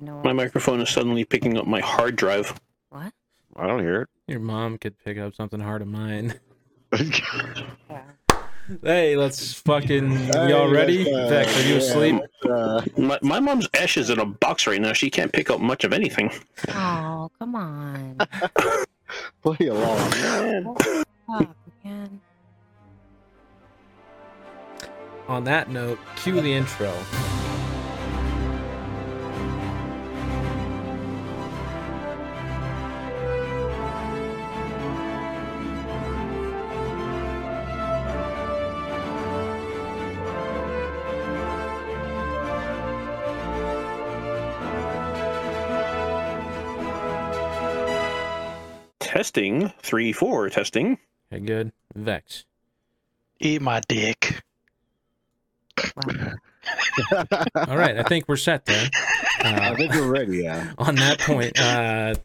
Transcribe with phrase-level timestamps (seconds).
[0.00, 0.20] No.
[0.24, 2.58] My microphone is suddenly picking up my hard drive.
[2.90, 3.12] What?
[3.56, 4.08] I don't hear it.
[4.26, 6.34] Your mom could pick up something hard of mine.
[7.90, 8.02] Yeah.
[8.82, 10.10] Hey, let's fucking.
[10.10, 11.04] Hey, y'all ready?
[11.04, 12.22] let's, uh, Vex, are you yeah, asleep?
[12.48, 14.92] Uh, My, my mom's ash is in a box right now.
[14.92, 16.30] She can't pick up much of anything.
[16.68, 18.18] Oh, come on.
[19.42, 20.74] play along, man.
[21.26, 22.20] Fuck, man.
[25.28, 26.92] On that note, cue the intro.
[49.26, 50.98] Testing three four testing.
[51.32, 51.70] Okay, good.
[51.94, 52.44] Vex.
[53.38, 54.42] Eat my dick.
[56.08, 58.90] All right, I think we're set then.
[59.44, 60.38] I Uh, think we're ready.
[60.38, 60.72] Yeah.
[60.76, 62.16] on that point, uh,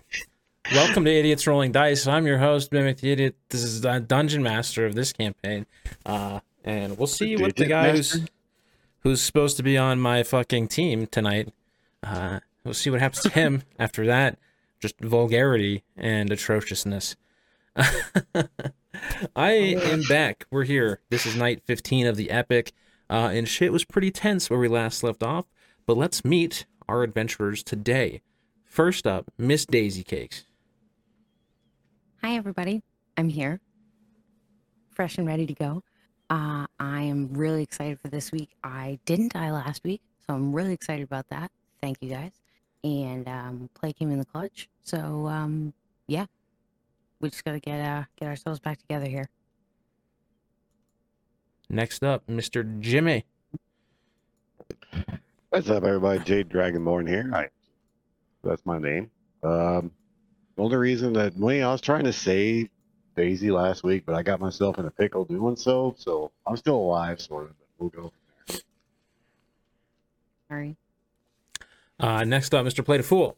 [0.74, 2.08] welcome to Idiots Rolling Dice.
[2.08, 3.36] I'm your host, Mimic the Idiot.
[3.50, 5.68] This is the Dungeon Master of this campaign.
[6.04, 8.26] Uh, and we'll see what the guy who's,
[9.02, 11.54] who's supposed to be on my fucking team tonight,
[12.02, 14.40] uh, we'll see what happens to him after that.
[14.80, 17.16] Just vulgarity and atrociousness.
[19.36, 20.46] I am back.
[20.52, 21.02] We're here.
[21.10, 22.74] This is night 15 of the epic.
[23.10, 25.46] Uh, and shit was pretty tense where we last left off.
[25.86, 28.22] But let's meet our adventurers today.
[28.66, 30.46] First up, Miss Daisy Cakes.
[32.24, 32.84] Hi, everybody.
[33.16, 33.60] I'm here,
[34.92, 35.84] fresh and ready to go.
[36.30, 38.50] Uh, I am really excited for this week.
[38.64, 41.52] I didn't die last week, so I'm really excited about that.
[41.82, 42.32] Thank you guys.
[42.88, 44.70] And um, play came in the clutch.
[44.84, 45.74] So um,
[46.08, 46.26] yeah,
[47.20, 49.30] we just gotta get uh, get ourselves back together here.
[51.70, 52.80] Next up, Mr.
[52.80, 53.26] Jimmy.
[55.50, 56.24] What's up, everybody?
[56.24, 57.30] Jade Dragonborn here.
[57.34, 57.50] Hi.
[58.44, 59.12] That's my name.
[59.44, 59.92] Um,
[60.56, 62.70] the only reason that well, I was trying to save
[63.18, 65.94] Daisy last week, but I got myself in a pickle doing so.
[65.98, 67.50] So I'm still alive, sort of.
[67.60, 68.14] But we'll go.
[70.48, 70.78] Sorry.
[72.00, 72.84] Uh, next up, Mr.
[72.86, 73.36] Play the Fool.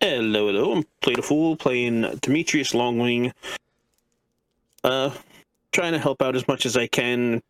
[0.00, 0.72] Hello, hello.
[0.72, 3.32] I'm Played a Fool playing Demetrius Longwing.
[4.84, 5.10] Uh,
[5.72, 7.42] trying to help out as much as I can.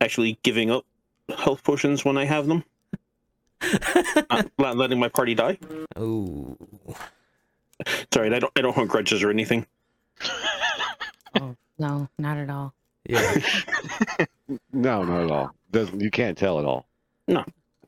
[0.00, 0.84] Actually, giving up
[1.36, 2.64] health potions when I have them.
[4.30, 5.58] Not, not letting my party die.
[5.96, 6.56] Oh,
[8.12, 8.52] Sorry, I don't.
[8.54, 9.66] I don't hold grudges or anything.
[11.38, 12.72] Oh no, not at all.
[13.06, 13.34] yeah.
[14.72, 15.54] No, not at all.
[15.70, 16.86] Doesn't you can't tell at all.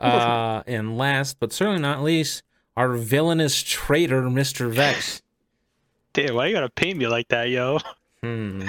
[0.00, 2.42] Uh, and last but certainly not least,
[2.76, 4.70] our villainous traitor, Mr.
[4.70, 5.22] Vex.
[6.12, 7.78] Damn, why you gotta paint me like that, yo?
[8.20, 8.68] Hmm.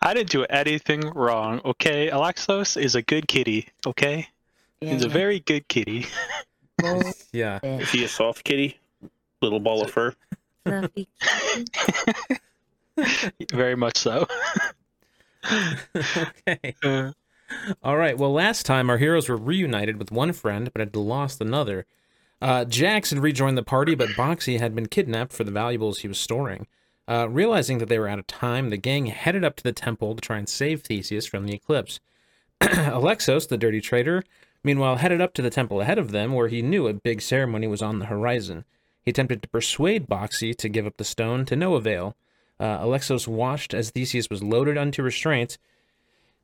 [0.00, 2.08] I didn't do anything wrong, okay?
[2.08, 4.28] Alexos is a good kitty, okay?
[4.80, 6.06] Yeah, He's a very good kitty.
[7.32, 7.58] Yeah.
[7.62, 8.78] Is he a soft kitty?
[9.42, 10.14] Little ball of fur.
[10.64, 11.08] fluffy.
[13.52, 14.26] very much so.
[15.96, 16.74] okay.
[16.82, 17.12] Uh,
[17.82, 18.18] All right.
[18.18, 21.86] Well, last time our heroes were reunited with one friend, but had lost another.
[22.42, 26.08] Uh, Jax had rejoined the party, but Boxy had been kidnapped for the valuables he
[26.08, 26.66] was storing.
[27.08, 30.14] Uh, realizing that they were out of time, the gang headed up to the temple
[30.14, 32.00] to try and save Theseus from the eclipse.
[32.60, 34.24] Alexos, the dirty traitor,
[34.64, 37.68] meanwhile headed up to the temple ahead of them, where he knew a big ceremony
[37.68, 38.64] was on the horizon.
[39.02, 42.16] He attempted to persuade Boxy to give up the stone to no avail.
[42.58, 45.58] Uh, Alexos watched as Theseus was loaded onto restraint,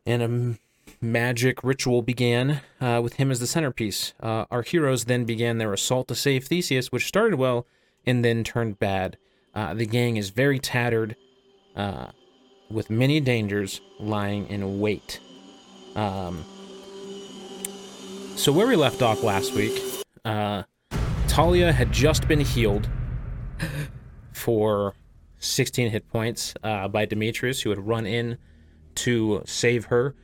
[0.06, 0.58] and a m-
[1.00, 4.14] magic ritual began uh, with him as the centerpiece.
[4.20, 7.66] Uh, our heroes then began their assault to save Theseus, which started well
[8.06, 9.16] and then turned bad.
[9.54, 11.16] Uh, the gang is very tattered,
[11.76, 12.08] uh,
[12.70, 15.20] with many dangers lying in wait.
[15.94, 16.44] Um,
[18.34, 19.80] so, where we left off last week,
[20.24, 20.62] uh,
[21.28, 22.88] Talia had just been healed
[24.32, 24.94] for
[25.38, 28.38] 16 hit points uh, by Demetrius, who had run in
[28.96, 30.14] to save her.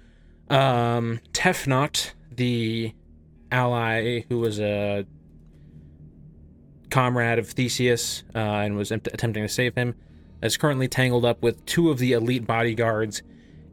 [0.50, 2.92] Um, Tefnot, the
[3.50, 5.06] ally who was a
[6.90, 9.94] comrade of Theseus uh, and was attempting to save him,
[10.42, 13.22] is currently tangled up with two of the elite bodyguards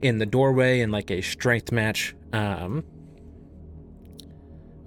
[0.02, 2.16] in the doorway in like a strength match.
[2.34, 2.84] Um,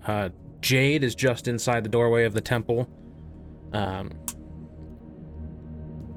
[0.06, 0.31] uh,
[0.61, 2.88] Jade is just inside the doorway of the temple.
[3.73, 4.11] Um,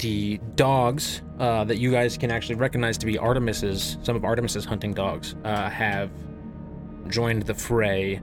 [0.02, 4.66] the dogs uh, that you guys can actually recognize to be Artemis's, some of Artemis's
[4.66, 6.10] hunting dogs, uh, have
[7.08, 8.20] joined the fray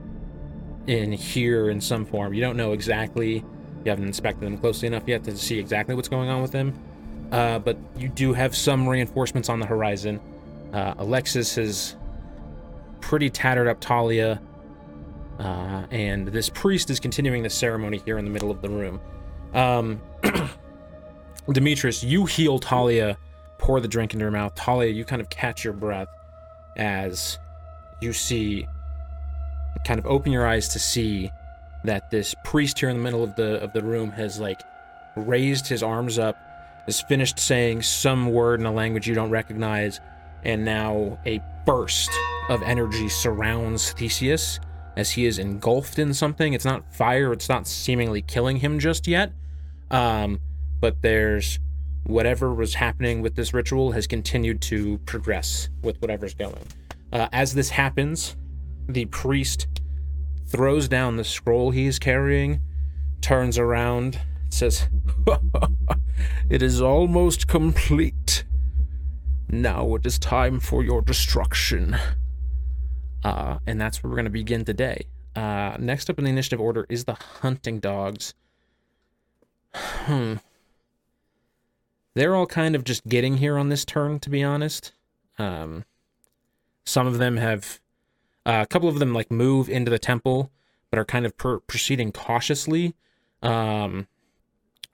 [0.87, 2.33] in here in some form.
[2.33, 3.35] You don't know exactly.
[3.35, 6.77] You haven't inspected them closely enough yet to see exactly what's going on with them.
[7.31, 10.19] Uh, but you do have some reinforcements on the horizon.
[10.73, 11.95] Uh, Alexis has
[12.99, 14.41] pretty tattered up Talia.
[15.39, 18.99] Uh, and this priest is continuing the ceremony here in the middle of the room.
[19.53, 20.01] Um,
[21.53, 23.17] Demetrius, you heal Talia,
[23.57, 24.55] pour the drink into her mouth.
[24.55, 26.07] Talia, you kind of catch your breath
[26.77, 27.37] as
[28.01, 28.65] you see,
[29.85, 31.31] kind of open your eyes to see
[31.83, 34.61] that this priest here in the middle of the of the room has like
[35.15, 36.37] raised his arms up,
[36.85, 39.99] has finished saying some word in a language you don't recognize,
[40.43, 42.09] and now a burst
[42.49, 44.59] of energy surrounds Theseus
[44.95, 46.53] as he is engulfed in something.
[46.53, 49.31] It's not fire, it's not seemingly killing him just yet.
[49.91, 50.39] Um,
[50.79, 51.59] but there's
[52.03, 56.65] whatever was happening with this ritual has continued to progress with whatever's going.
[57.11, 58.35] Uh, as this happens,
[58.87, 59.67] the priest
[60.47, 62.61] throws down the scroll he is carrying,
[63.21, 64.87] turns around, says,
[66.49, 68.43] It is almost complete.
[69.47, 71.97] Now it is time for your destruction.
[73.23, 75.05] Uh, and that's where we're going to begin today.
[75.35, 78.33] Uh, next up in the initiative order is the hunting dogs.
[79.73, 80.35] Hmm.
[82.15, 84.93] They're all kind of just getting here on this turn, to be honest.
[85.37, 85.85] Um,
[86.83, 87.79] some of them have,
[88.45, 90.51] uh, a couple of them like move into the temple,
[90.89, 92.95] but are kind of per- proceeding cautiously.
[93.41, 94.07] Um,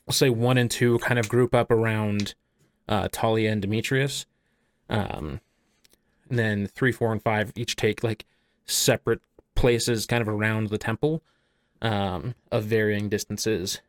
[0.07, 2.35] I'll say one and two kind of group up around
[2.87, 4.25] uh, Talia and Demetrius.
[4.89, 5.41] Um,
[6.29, 8.25] and then three, four, and five each take like
[8.65, 9.21] separate
[9.55, 11.23] places kind of around the temple
[11.81, 13.81] um, of varying distances.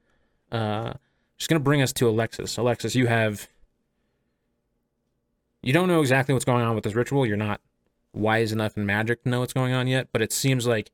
[0.51, 0.95] Uh,
[1.39, 2.57] just going to bring us to Alexis.
[2.57, 3.49] Alexis, you have.
[5.63, 7.27] You don't know exactly what's going on with this ritual.
[7.27, 7.61] You're not
[8.13, 10.91] wise enough in magic to know what's going on yet, but it seems like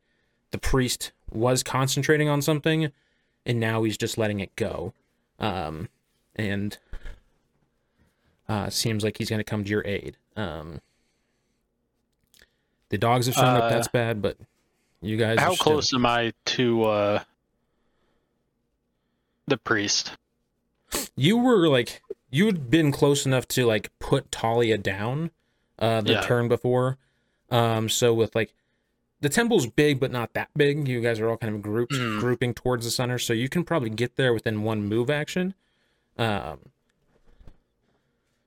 [0.50, 2.90] the priest was concentrating on something
[3.44, 4.92] and now he's just letting it go.
[5.38, 5.88] Um,
[6.36, 6.78] and
[8.48, 10.16] uh, seems like he's going to come to your aid.
[10.36, 10.80] Um,
[12.88, 13.64] the dogs have shown up.
[13.64, 14.36] Uh, That's bad, but
[15.00, 15.38] you guys.
[15.38, 17.22] How are still- close am I to uh,
[19.46, 20.12] the priest?
[21.16, 25.30] You were like you had been close enough to like put Talia down
[25.78, 26.20] uh the Yeah.
[26.22, 26.98] turn before.
[27.50, 28.54] Um so with like
[29.20, 30.88] the temple's big but not that big.
[30.88, 32.18] You guys are all kind of grouped Hmm.
[32.18, 35.54] grouping towards the center, so you can probably get there within one move action.
[36.18, 36.58] Um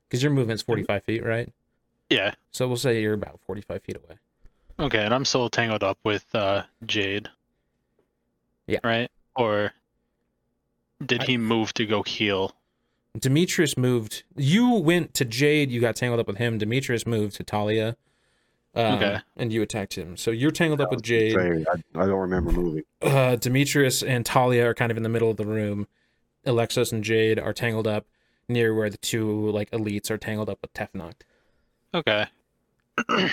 [0.08, 1.52] because your movement's 45 feet, right?
[2.10, 2.36] Yeah.
[2.52, 4.18] So we'll say you're about 45 feet away.
[4.80, 7.28] Okay, and I'm still tangled up with uh, Jade.
[8.68, 8.80] Yeah.
[8.84, 9.10] Right?
[9.36, 9.72] Or
[11.04, 12.56] did I- he move to go heal?
[13.18, 14.24] Demetrius moved.
[14.36, 15.72] You went to Jade.
[15.72, 16.58] You got tangled up with him.
[16.58, 17.96] Demetrius moved to Talia.
[18.76, 19.20] Um, Okay.
[19.38, 20.18] And you attacked him.
[20.18, 21.38] So you're tangled up with Jade.
[21.38, 21.62] I,
[21.96, 22.84] I don't remember moving.
[23.02, 25.88] uh, Demetrius and Talia are kind of in the middle of the room.
[26.46, 28.06] Alexis and Jade are tangled up
[28.50, 31.14] near where the two like elites are tangled up with Tefnock.
[31.94, 32.26] Okay.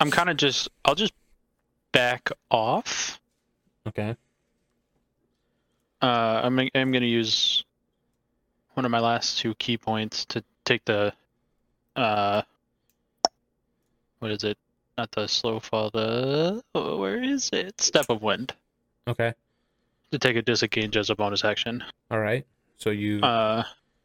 [0.00, 0.68] I'm kind of just.
[0.84, 1.14] I'll just
[1.92, 3.18] back off.
[3.88, 4.16] Okay.
[6.04, 7.64] Uh, I'm I'm gonna use
[8.74, 11.14] one of my last two ki points to take the
[11.96, 12.42] uh,
[14.18, 14.58] what is it?
[14.98, 15.88] Not the slow fall.
[15.88, 17.80] The oh, where is it?
[17.80, 18.52] Step of wind
[19.08, 19.32] Okay.
[20.10, 21.82] to take a disengage as a bonus action.
[22.10, 22.44] All right.
[22.76, 23.62] So you Uh,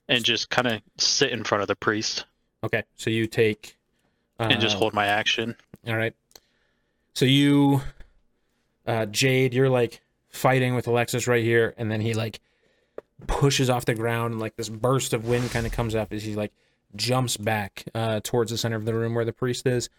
[0.08, 2.24] and just kind of sit in front of the priest
[2.64, 2.84] okay.
[2.96, 3.76] So you take
[4.40, 5.54] uh, and just hold my action.
[5.86, 6.16] All right.
[7.14, 7.82] So you,
[8.88, 10.00] uh, Jade, you're like
[10.30, 12.40] fighting with Alexis right here, and then he like
[13.28, 16.24] pushes off the ground, and like this burst of wind kind of comes up as
[16.24, 16.52] he like
[16.96, 19.90] jumps back uh, towards the center of the room where the priest is.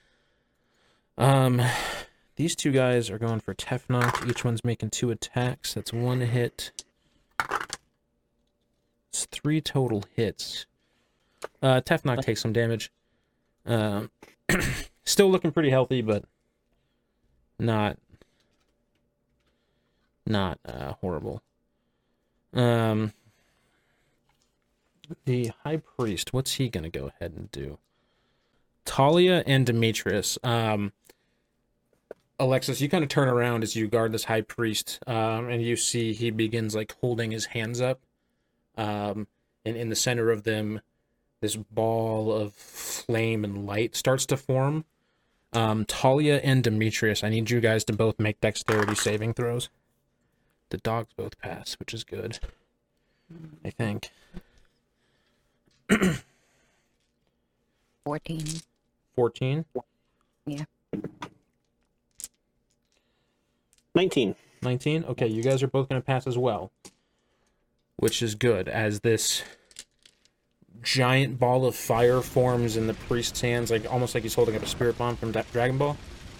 [1.18, 1.60] Um,
[2.36, 4.28] these two guys are going for Tefnock.
[4.28, 5.74] Each one's making two attacks.
[5.74, 6.72] That's one hit.
[9.10, 10.66] It's three total hits.
[11.62, 12.90] Uh, Tefnock takes some damage.
[13.66, 14.10] Um,
[15.04, 16.24] still looking pretty healthy, but
[17.58, 17.98] not
[20.26, 21.42] not uh, horrible.
[22.52, 23.12] Um,
[25.24, 27.78] the high priest, what's he gonna go ahead and do?
[28.84, 30.38] Talia and Demetrius.
[30.42, 30.92] Um,
[32.38, 35.76] Alexis, you kind of turn around as you guard this high priest, um, and you
[35.76, 38.00] see he begins like holding his hands up,
[38.76, 39.26] um,
[39.64, 40.80] and in the center of them,
[41.40, 44.84] this ball of flame and light starts to form.
[45.52, 49.68] Um, Talia and Demetrius, I need you guys to both make dexterity saving throws.
[50.70, 52.38] The dogs both pass, which is good.
[53.64, 54.10] I think.
[58.04, 58.44] 14.
[59.16, 59.64] 14,
[60.46, 60.64] Yeah.
[63.94, 64.34] 19.
[64.62, 65.04] 19.
[65.04, 66.70] Okay, you guys are both going to pass as well.
[67.96, 69.42] Which is good, as this
[70.82, 74.62] giant ball of fire forms in the priest's hands, like almost like he's holding up
[74.62, 75.96] a spirit bomb from Dra- Dragon Ball.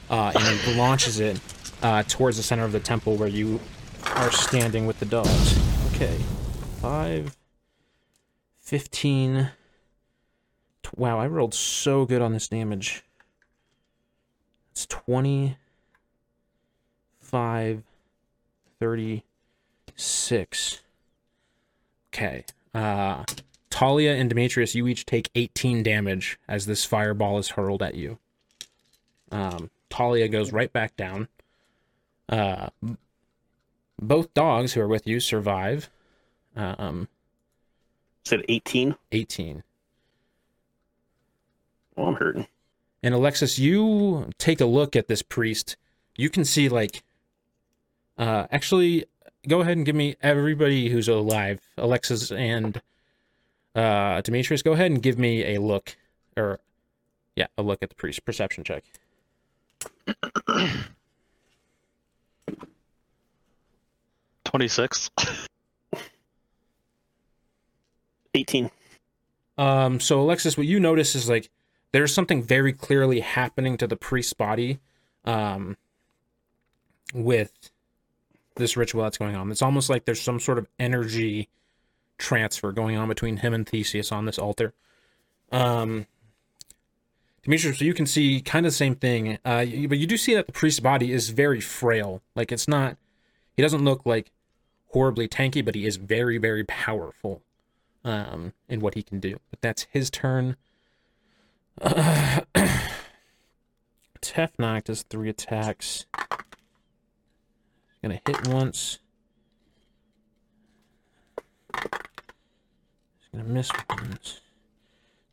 [0.09, 1.39] Uh, and he launches it
[1.83, 3.61] uh, towards the center of the temple where you
[4.07, 5.59] are standing with the dogs.
[5.95, 6.17] Okay.
[6.81, 7.37] 5,
[8.59, 9.51] 15.
[10.97, 13.05] Wow, I rolled so good on this damage.
[14.73, 17.83] It's 25,
[18.81, 20.83] 36.
[22.13, 22.45] Okay.
[22.75, 23.25] Uh,
[23.71, 28.19] Talia and Demetrius, you each take 18 damage as this fireball is hurled at you.
[29.31, 31.29] Um, Talia goes right back down.
[32.29, 32.69] Uh,
[34.01, 35.91] both dogs who are with you survive.
[36.57, 37.09] Um,
[38.25, 38.97] Said 18.
[39.13, 39.63] 18.
[41.97, 42.47] Well, I'm hurting.
[43.03, 45.77] And Alexis, you take a look at this priest.
[46.17, 47.03] You can see like
[48.19, 49.07] uh actually
[49.49, 51.61] go ahead and give me everybody who's alive.
[51.79, 52.81] Alexis and
[53.75, 55.97] uh Demetrius, go ahead and give me a look
[56.37, 56.61] or
[57.37, 58.85] yeah, a look at the priest perception check.
[64.51, 65.11] Twenty-six.
[68.35, 68.71] 18.
[69.59, 71.51] Um, so Alexis, what you notice is like
[71.93, 74.81] there's something very clearly happening to the priest's body,
[75.25, 75.77] um,
[77.15, 77.53] with
[78.57, 79.51] this ritual that's going on.
[79.53, 81.49] It's almost like there's some sort of energy
[82.19, 84.75] transfer going on between him and Theseus on this altar.
[85.53, 86.07] Um,
[87.45, 90.17] Demetrius, so you can see kind of the same thing, uh, you- but you do
[90.17, 92.23] see that the priest's body is very frail.
[92.37, 92.97] Like it's not,
[93.57, 94.31] he doesn't look like
[94.93, 97.43] horribly tanky, but he is very, very powerful
[98.05, 99.39] um, in what he can do.
[99.51, 100.57] But that's his turn.
[101.83, 102.41] Uh,
[104.21, 106.05] Tefnock does three attacks.
[108.03, 108.99] Gonna hit once.
[111.75, 114.41] He's gonna miss once.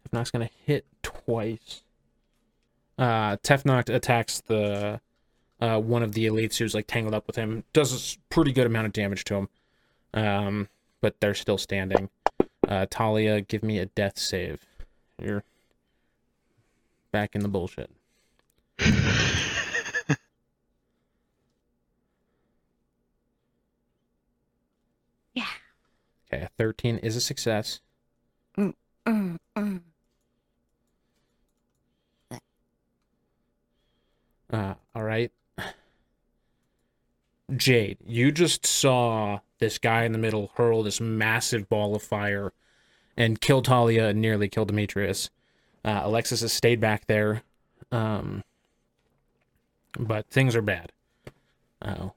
[0.05, 1.83] Tefnock's gonna hit twice.
[2.97, 5.01] Uh, Tefnock attacks the
[5.59, 7.63] uh, one of the elites who's like tangled up with him.
[7.73, 9.49] Does a pretty good amount of damage to him.
[10.13, 10.69] Um,
[11.01, 12.09] but they're still standing.
[12.67, 14.65] Uh, Talia, give me a death save.
[15.21, 15.43] You're
[17.11, 17.89] back in the bullshit.
[25.37, 25.45] Yeah.
[26.33, 27.79] Okay, a 13 is a success.
[28.57, 28.73] Mm,
[29.05, 29.81] mm.
[34.51, 35.31] Uh, all right.
[37.55, 42.51] Jade, you just saw this guy in the middle hurl this massive ball of fire
[43.15, 45.29] and kill Talia and nearly kill Demetrius.
[45.83, 47.43] Uh, Alexis has stayed back there.
[47.91, 48.43] Um,
[49.97, 50.91] but things are bad.
[51.81, 52.13] Oh.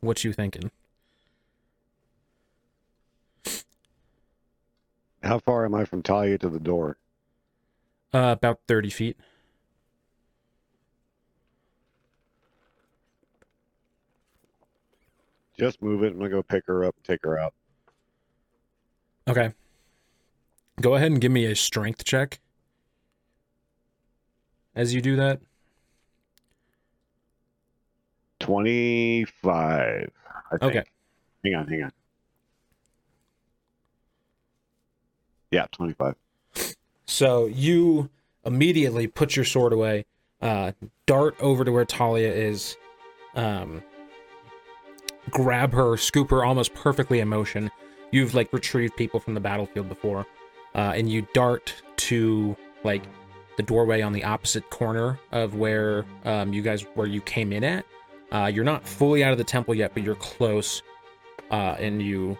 [0.00, 0.70] What you thinking?
[5.22, 6.98] How far am I from Talia to the door?
[8.12, 9.16] Uh, about 30 feet.
[15.58, 16.12] Just move it.
[16.12, 17.54] I'm gonna go pick her up, and take her out.
[19.28, 19.52] Okay.
[20.80, 22.40] Go ahead and give me a strength check.
[24.74, 25.40] As you do that.
[28.40, 30.10] Twenty-five.
[30.52, 30.62] I think.
[30.62, 30.84] Okay.
[31.44, 31.92] Hang on, hang on.
[35.52, 36.16] Yeah, twenty-five.
[37.06, 38.10] So you
[38.44, 40.04] immediately put your sword away,
[40.42, 40.72] uh,
[41.06, 42.76] dart over to where Talia is,
[43.36, 43.82] um,
[45.30, 47.70] grab her, scoop her almost perfectly in motion.
[48.10, 50.26] You've like retrieved people from the battlefield before,
[50.74, 53.02] uh, and you dart to like
[53.56, 57.64] the doorway on the opposite corner of where um, you guys where you came in
[57.64, 57.84] at.
[58.32, 60.82] Uh, you're not fully out of the temple yet, but you're close,
[61.50, 62.36] uh, and you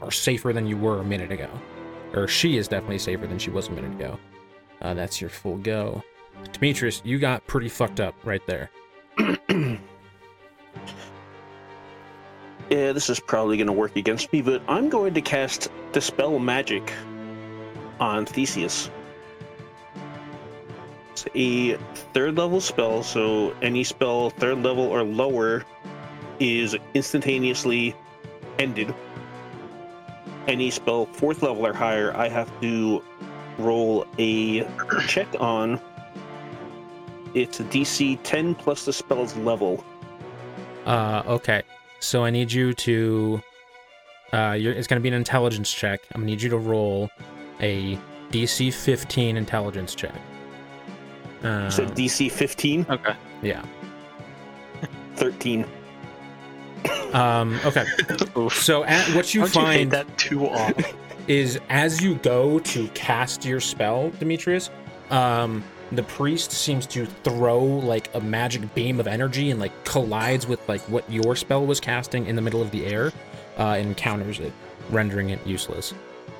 [0.00, 1.50] are safer than you were a minute ago
[2.14, 4.18] or she is definitely safer than she was a minute ago.
[4.80, 6.02] Uh, that's your full go.
[6.52, 8.70] Demetrius, you got pretty fucked up right there.
[12.70, 16.38] Yeah, this is probably going to work against me, but I'm going to cast Dispel
[16.38, 16.92] Magic
[17.98, 18.90] on Theseus.
[21.12, 21.76] It's a
[22.12, 25.64] third level spell, so any spell third level or lower
[26.40, 27.96] is instantaneously
[28.58, 28.94] ended.
[30.46, 33.02] Any spell fourth level or higher, I have to
[33.58, 34.64] roll a
[35.06, 35.80] check on.
[37.34, 39.82] It's DC 10 plus the spell's level.
[40.86, 41.62] Uh, okay.
[42.00, 43.42] So I need you to.
[44.32, 46.00] Uh, you're, it's going to be an intelligence check.
[46.14, 47.10] I'm going to need you to roll
[47.60, 47.98] a
[48.30, 50.14] DC 15 intelligence check.
[51.42, 53.14] Uh, So DC 15, Okay.
[53.42, 53.64] yeah.
[55.16, 55.64] 13.
[57.12, 57.84] Um, okay.
[58.50, 60.74] So at, what you How'd you find that too off?
[61.26, 64.70] is as you go to cast your spell, Demetrius,
[65.10, 70.46] um, the priest seems to throw like a magic beam of energy and like collides
[70.46, 73.12] with like what your spell was casting in the middle of the air
[73.58, 74.52] uh, and counters it,
[74.90, 75.94] rendering it useless.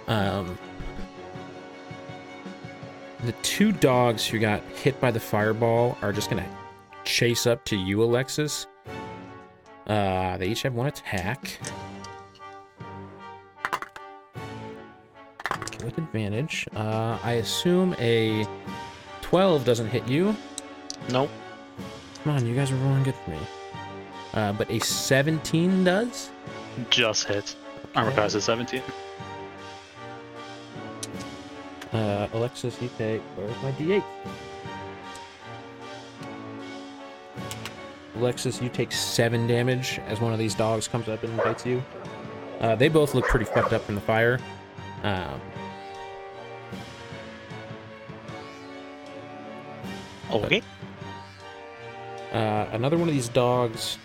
[0.07, 0.59] Um,
[3.25, 6.49] the two dogs who got hit by the fireball are just gonna
[7.05, 8.67] chase up to you, Alexis.
[9.87, 11.59] Uh, they each have one attack.
[15.83, 16.67] With advantage.
[16.75, 18.47] Uh, I assume a
[19.29, 20.35] 12 doesn't hit you.
[21.11, 21.29] Nope.
[22.25, 23.39] Come on, you guys are rolling good for me.
[24.33, 26.31] Uh, but a 17 does?
[26.89, 27.57] Just hits.
[27.95, 28.83] Armor class is 17.
[31.93, 33.21] Uh, Alexis, you take.
[33.37, 34.03] Where's my d8?
[38.17, 41.85] Alexis, you take seven damage as one of these dogs comes up and bites you.
[42.61, 44.41] Uh, they both look pretty fucked up from the fire.
[45.03, 45.39] Um,
[50.31, 50.63] Okay.
[52.33, 53.99] uh, another one of these dogs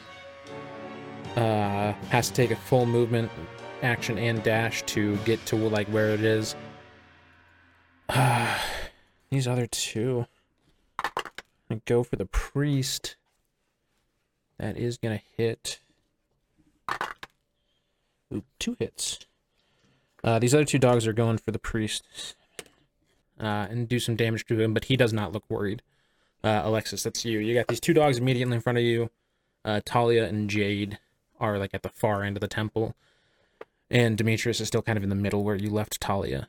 [1.35, 3.29] uh, has to take a full movement
[3.81, 6.55] action and dash to get to like where it is.
[8.09, 8.57] Uh,
[9.29, 10.25] these other two.
[11.69, 13.15] I go for the priest.
[14.59, 15.79] That is gonna hit.
[18.33, 19.19] Ooh, two hits.
[20.23, 22.35] Uh, these other two dogs are going for the priest
[23.39, 25.81] uh, and do some damage to him, but he does not look worried.
[26.43, 27.39] Uh, Alexis, that's you.
[27.39, 29.09] You got these two dogs immediately in front of you.
[29.63, 30.99] Uh, Talia and Jade
[31.39, 32.95] are like at the far end of the temple,
[33.89, 36.47] and Demetrius is still kind of in the middle where you left Talia.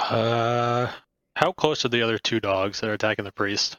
[0.00, 0.90] Uh,
[1.36, 3.76] how close are the other two dogs that are attacking the priest?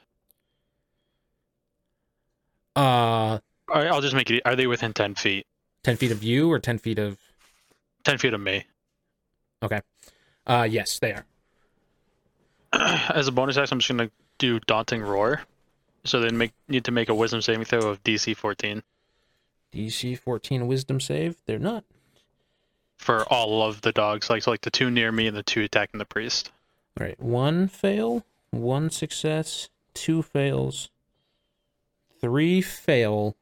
[2.75, 4.43] Uh, right, I'll just make it.
[4.45, 5.47] Are they within 10 feet?
[5.83, 7.19] ten feet of you or ten feet of?
[8.05, 8.65] 10 feet of me.
[9.61, 9.81] Okay.
[10.47, 11.25] Uh, yes, they are.
[13.13, 15.41] As a bonus action, I'm just gonna do Daunting Roar.
[16.03, 18.83] So they make need to make a Wisdom saving throw of DC 14
[19.73, 21.35] DC 14 Wisdom save.
[21.45, 21.83] They're not.
[22.97, 25.61] for all of the dogs, like so like the two near me and the two
[25.61, 26.51] attacking the priest.
[26.99, 30.89] All right, one fail, one success, two fails,
[32.21, 33.35] three fail,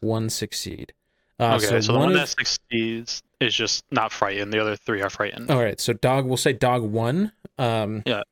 [0.00, 0.92] one succeed.
[1.38, 4.52] Uh, okay, so, the one one succeeds is just not frightened.
[4.52, 5.50] The other three are frightened.
[5.50, 6.26] All right, so dog.
[6.26, 7.32] We'll say dog one.
[7.58, 8.22] Um, Yeah.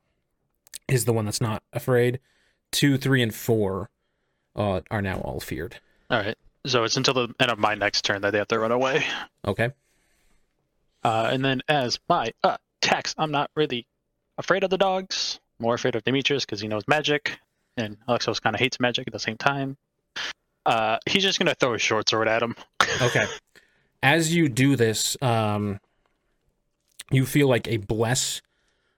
[0.88, 2.20] Is the one that's not afraid.
[2.72, 3.90] Two, three, and four
[4.56, 5.76] uh, are now all feared.
[6.10, 8.58] All right, so it's until the end of my next turn that they have to
[8.58, 9.04] run away.
[9.46, 9.70] Okay.
[11.04, 13.86] Uh, and then as my uh, attacks, I'm not really
[14.36, 15.38] afraid of the dogs.
[15.60, 17.38] More afraid of Demetrius because he knows magic,
[17.76, 19.76] and Alexos kind of hates magic at the same time.
[20.66, 22.56] Uh, he's just gonna throw a short sword at him.
[23.02, 23.26] Okay.
[24.02, 25.78] As you do this, um,
[27.10, 28.40] you feel like a bless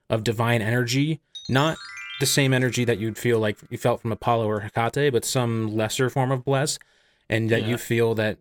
[0.09, 1.77] of divine energy, not
[2.19, 5.75] the same energy that you'd feel like you felt from Apollo or Hecate, but some
[5.75, 6.77] lesser form of bless,
[7.29, 8.37] and that you feel that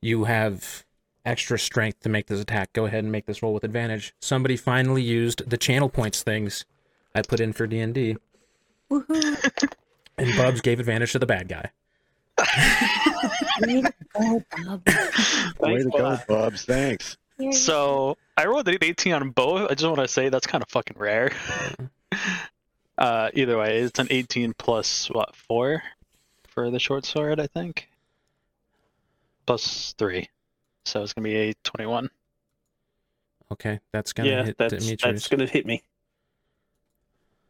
[0.00, 0.84] you have
[1.24, 2.72] extra strength to make this attack.
[2.72, 4.14] Go ahead and make this roll with advantage.
[4.20, 6.64] Somebody finally used the channel points things
[7.14, 8.16] I put in for D and D,
[8.90, 9.72] Woohoo!
[10.18, 11.70] and Bubs gave advantage to the bad guy.
[13.60, 14.88] Way to go, Bob.
[15.58, 16.64] Way to go, Bubs.
[16.64, 17.16] Thanks.
[17.52, 19.70] So I rolled an 18 on both.
[19.70, 21.32] I just want to say that's kind of fucking rare.
[22.98, 25.82] Uh, either way, it's an 18 plus what four
[26.48, 27.88] for the short sword, I think.
[29.46, 30.28] Plus three,
[30.84, 32.08] so it's gonna be a 21.
[33.52, 35.00] Okay, that's gonna yeah, hit that's Demetrius.
[35.02, 35.82] that's gonna hit me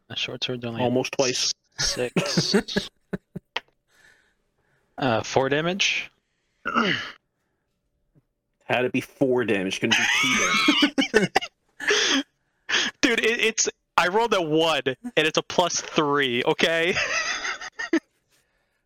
[0.09, 1.53] A short sword only almost twice.
[1.77, 2.55] six.
[4.97, 6.09] uh, four damage.
[8.63, 9.79] Had to be four damage.
[9.79, 11.31] Couldn't be two damage.
[13.01, 13.69] Dude, it, it's
[14.01, 16.43] I rolled a one and it's a plus three.
[16.43, 16.95] Okay.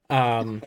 [0.07, 0.61] Um,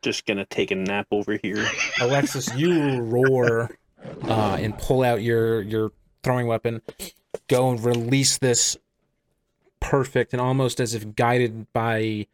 [0.00, 1.66] Just gonna take a nap over here.
[2.00, 3.76] Alexis, you roar
[4.22, 6.80] uh, and pull out your your throwing weapon,
[7.46, 8.78] go and release this
[9.80, 12.26] perfect and almost as if guided by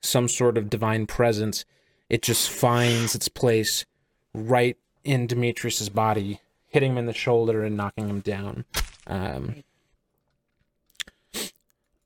[0.00, 1.66] some sort of divine presence.
[2.08, 3.84] It just finds its place
[4.32, 8.64] right in Demetrius's body, hitting him in the shoulder and knocking him down.
[9.06, 9.56] Um,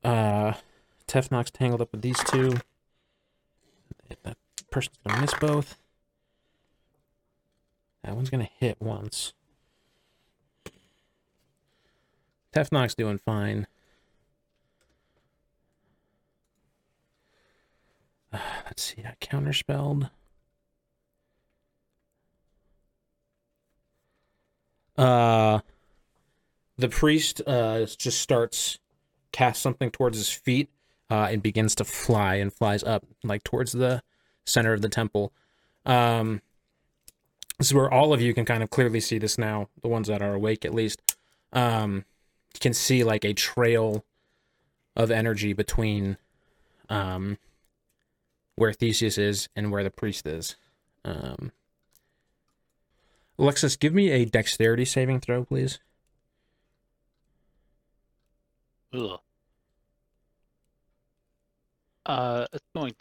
[0.03, 0.53] uh,
[1.07, 2.57] Tefnock's tangled up with these two.
[4.23, 4.37] That
[4.71, 5.77] person's gonna miss both.
[8.03, 9.33] That one's gonna hit once.
[12.53, 13.67] Tefnock's doing fine.
[18.31, 20.09] Uh, let's see, I counterspelled.
[24.97, 25.59] Uh,
[26.77, 28.79] the priest uh just starts
[29.31, 30.69] casts something towards his feet
[31.09, 34.01] uh, and begins to fly and flies up like towards the
[34.45, 35.31] center of the temple.
[35.85, 36.41] Um,
[37.57, 40.07] this is where all of you can kind of clearly see this now, the ones
[40.07, 41.15] that are awake at least.
[41.51, 42.05] Um,
[42.53, 44.05] you can see like a trail
[44.95, 46.17] of energy between
[46.89, 47.37] um,
[48.55, 50.55] where Theseus is and where the priest is.
[51.05, 51.51] Um,
[53.37, 55.79] Alexis, give me a dexterity saving throw, please.
[58.93, 59.19] Ugh.
[62.05, 62.95] Uh, going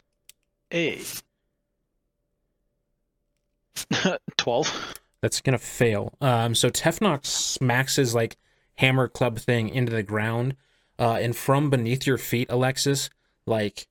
[0.73, 1.03] a
[4.37, 4.95] twelve.
[5.23, 6.13] That's gonna fail.
[6.21, 8.37] Um, so Tefnox smacks his like
[8.77, 10.57] hammer club thing into the ground,
[10.99, 13.09] uh, and from beneath your feet, Alexis,
[13.47, 13.89] like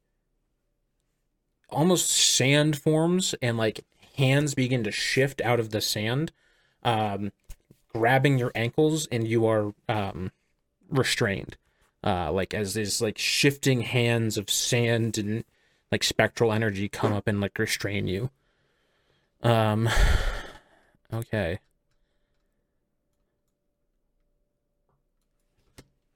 [1.69, 3.85] almost sand forms and like
[4.17, 6.31] hands begin to shift out of the sand,
[6.83, 7.31] um,
[7.93, 10.31] grabbing your ankles, and you are um,
[10.89, 11.57] restrained.
[12.07, 15.43] Uh, like as these like shifting hands of sand and
[15.91, 18.29] like spectral energy come up and like restrain you.
[19.43, 19.89] Um,
[21.13, 21.59] okay.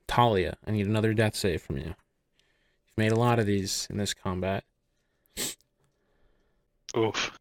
[0.08, 1.84] Talia, I need another death save from you.
[1.84, 4.64] You've made a lot of these in this combat.
[6.96, 7.38] Oof.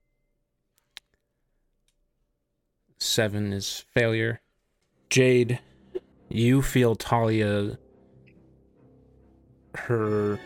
[2.98, 4.40] Seven is failure.
[5.08, 5.60] Jade,
[6.28, 7.78] you feel Talia
[9.74, 10.38] her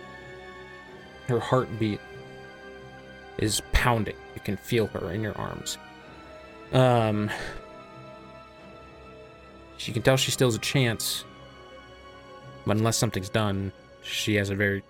[1.27, 2.01] her heartbeat
[3.39, 4.17] is pounding.
[4.35, 5.79] You can feel her in your arms.
[6.73, 7.31] Um
[9.79, 11.25] you can tell she still has a chance.
[12.67, 14.83] But unless something's done, she has a very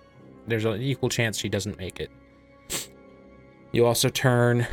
[0.47, 2.11] there's an equal chance she doesn't make it.
[3.71, 4.67] You also turn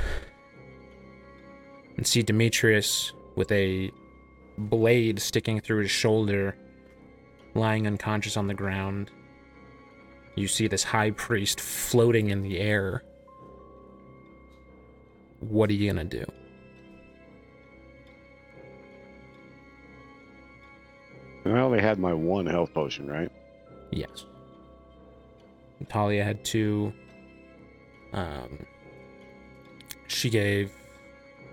[1.97, 3.91] and see Demetrius with a
[4.59, 6.57] blade sticking through his shoulder,
[7.55, 9.11] lying unconscious on the ground.
[10.35, 13.03] You see this high priest floating in the air.
[15.41, 16.25] What are you gonna do?
[21.45, 23.31] I only had my one health potion, right?
[23.91, 24.27] Yes.
[25.89, 26.93] Talia had two.
[28.13, 28.65] Um,
[30.07, 30.71] she gave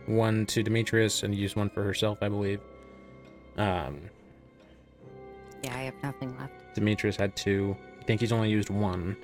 [0.06, 2.60] one to Demetrius and used one for herself, I believe.
[3.58, 4.02] Um,
[5.64, 6.54] Yeah, I have nothing left.
[6.76, 7.76] Demetrius had two.
[8.10, 9.16] I think he's only used one.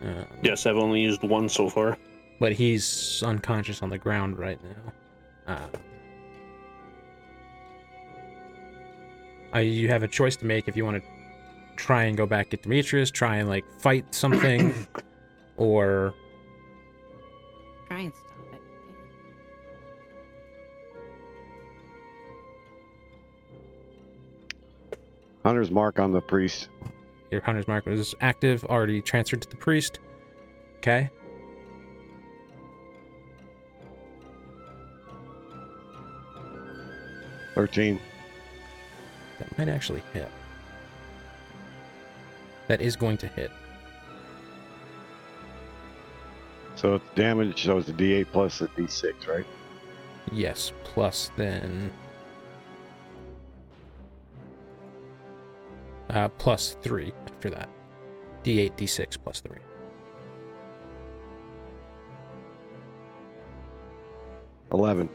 [0.00, 1.98] Um, Yes, I've only used one so far.
[2.38, 4.92] But he's unconscious on the ground right now.
[5.52, 5.66] Uh,
[9.56, 11.10] uh, you have a choice to make if you want to
[11.74, 14.86] try and go back at Demetrius, try and like fight something,
[15.56, 16.14] or
[17.88, 18.54] Try and stop
[24.92, 24.98] it.
[25.44, 26.68] Hunter's mark on the priest.
[27.30, 29.98] Your hunter's mark was active, already transferred to the priest.
[30.78, 31.10] Okay.
[37.54, 38.00] Thirteen.
[39.38, 40.28] That might actually hit.
[42.68, 43.50] That is going to hit.
[46.76, 47.64] So it's damage.
[47.64, 49.44] So it's a D8 plus a D6, right?
[50.32, 51.92] Yes, plus then.
[56.10, 57.68] Uh, plus three after that.
[58.42, 59.58] D8, D6 plus three.
[64.72, 65.08] Eleven.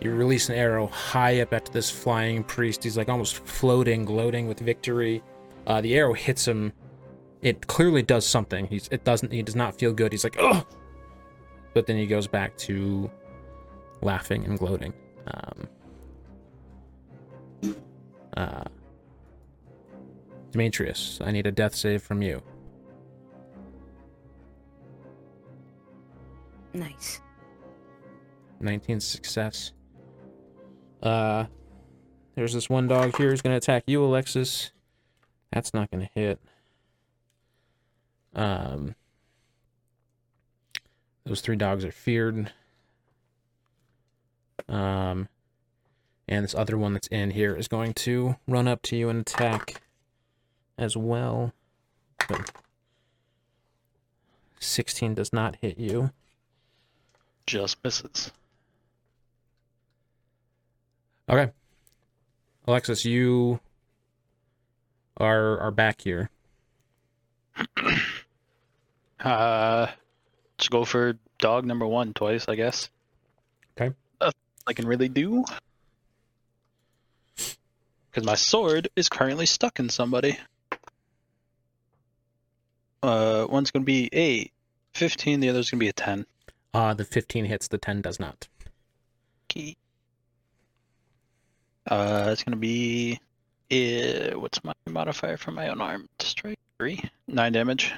[0.00, 2.82] You release an arrow high up at this flying priest.
[2.84, 5.22] He's like almost floating, gloating with victory.
[5.66, 6.72] Uh, the arrow hits him.
[7.42, 8.66] It clearly does something.
[8.66, 9.32] He's it doesn't.
[9.32, 10.12] He does not feel good.
[10.12, 10.66] He's like, ugh.
[11.74, 13.10] But then he goes back to
[14.02, 14.94] laughing and gloating.
[15.26, 15.68] Um,
[18.36, 18.64] uh,
[20.50, 22.42] Demetrius, I need a death save from you.
[26.72, 27.20] Nice.
[28.60, 29.72] 19 success.
[31.02, 31.46] Uh,
[32.34, 34.72] there's this one dog here who's gonna attack you, Alexis.
[35.52, 36.40] That's not gonna hit.
[38.34, 38.94] Um,
[41.24, 42.52] those three dogs are feared.
[44.70, 45.28] Um,
[46.28, 49.20] and this other one that's in here is going to run up to you and
[49.20, 49.82] attack
[50.78, 51.52] as well.
[52.28, 52.52] But
[54.60, 56.12] 16 does not hit you.
[57.46, 58.30] Just misses.
[61.28, 61.50] Okay.
[62.66, 63.58] Alexis, you
[65.16, 66.30] are are back here.
[69.22, 69.86] Uh,
[70.56, 72.88] let's go for dog number one twice, I guess.
[74.70, 75.44] I can really do.
[77.36, 80.38] Because my sword is currently stuck in somebody.
[83.02, 84.48] Uh, one's gonna be a
[84.94, 86.24] 15, the other's gonna be a 10.
[86.72, 88.46] Uh, the 15 hits, the 10 does not.
[89.50, 89.76] Okay.
[91.88, 93.18] Uh, it's gonna be.
[93.72, 96.60] Uh, what's my modifier for my unarmed strike?
[96.78, 97.92] Three, nine damage.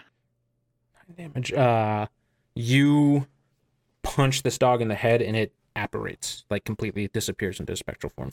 [1.19, 1.53] 9 Damage.
[1.53, 2.07] Uh,
[2.55, 3.27] you
[4.03, 8.31] punch this dog in the head and it apparates, like completely disappears into spectral form.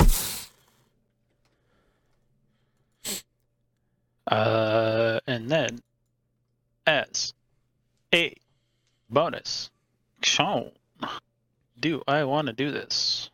[4.28, 5.80] Uh, and then,
[6.86, 7.34] as
[8.14, 8.34] a
[9.10, 9.72] bonus,
[10.22, 10.72] Sean,
[11.80, 13.30] do I want to do this?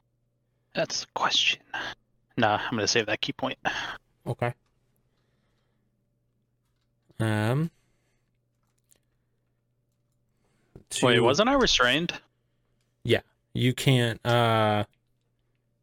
[0.74, 1.62] That's the question.
[2.38, 3.58] Nah, I'm gonna save that ki point.
[4.28, 4.54] Okay.
[7.20, 7.70] Um.
[11.02, 12.14] Wait, wasn't I restrained?
[13.56, 14.24] You can't.
[14.26, 14.84] Uh.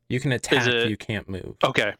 [0.09, 0.67] You can attack.
[0.67, 1.57] it- You can't move.
[1.65, 1.95] Okay,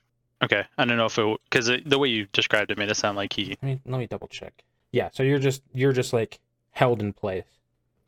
[0.45, 0.65] okay.
[0.77, 3.33] I don't know if it because the way you described it made it sound like
[3.33, 3.47] he.
[3.49, 4.53] Let me let me double check.
[4.93, 5.09] Yeah.
[5.13, 6.39] So you're just you're just like
[6.73, 7.45] held in place.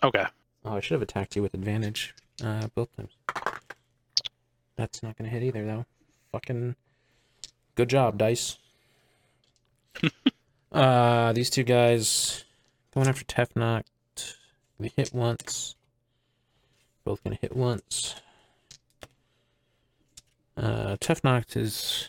[0.02, 0.26] Okay,
[0.66, 2.14] Oh, I should have attacked you with advantage.
[2.44, 3.12] Uh, both times.
[4.76, 5.86] That's not gonna hit either, though.
[6.32, 6.76] Fucking
[7.76, 8.58] good job, dice.
[10.72, 12.44] uh, these two guys
[12.94, 13.84] going after Tefnock.
[14.78, 15.76] We hit once.
[17.04, 18.14] Both gonna hit once.
[20.56, 22.08] Uh, Tefnock is.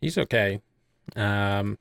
[0.00, 0.60] He's okay.
[1.14, 1.78] Um,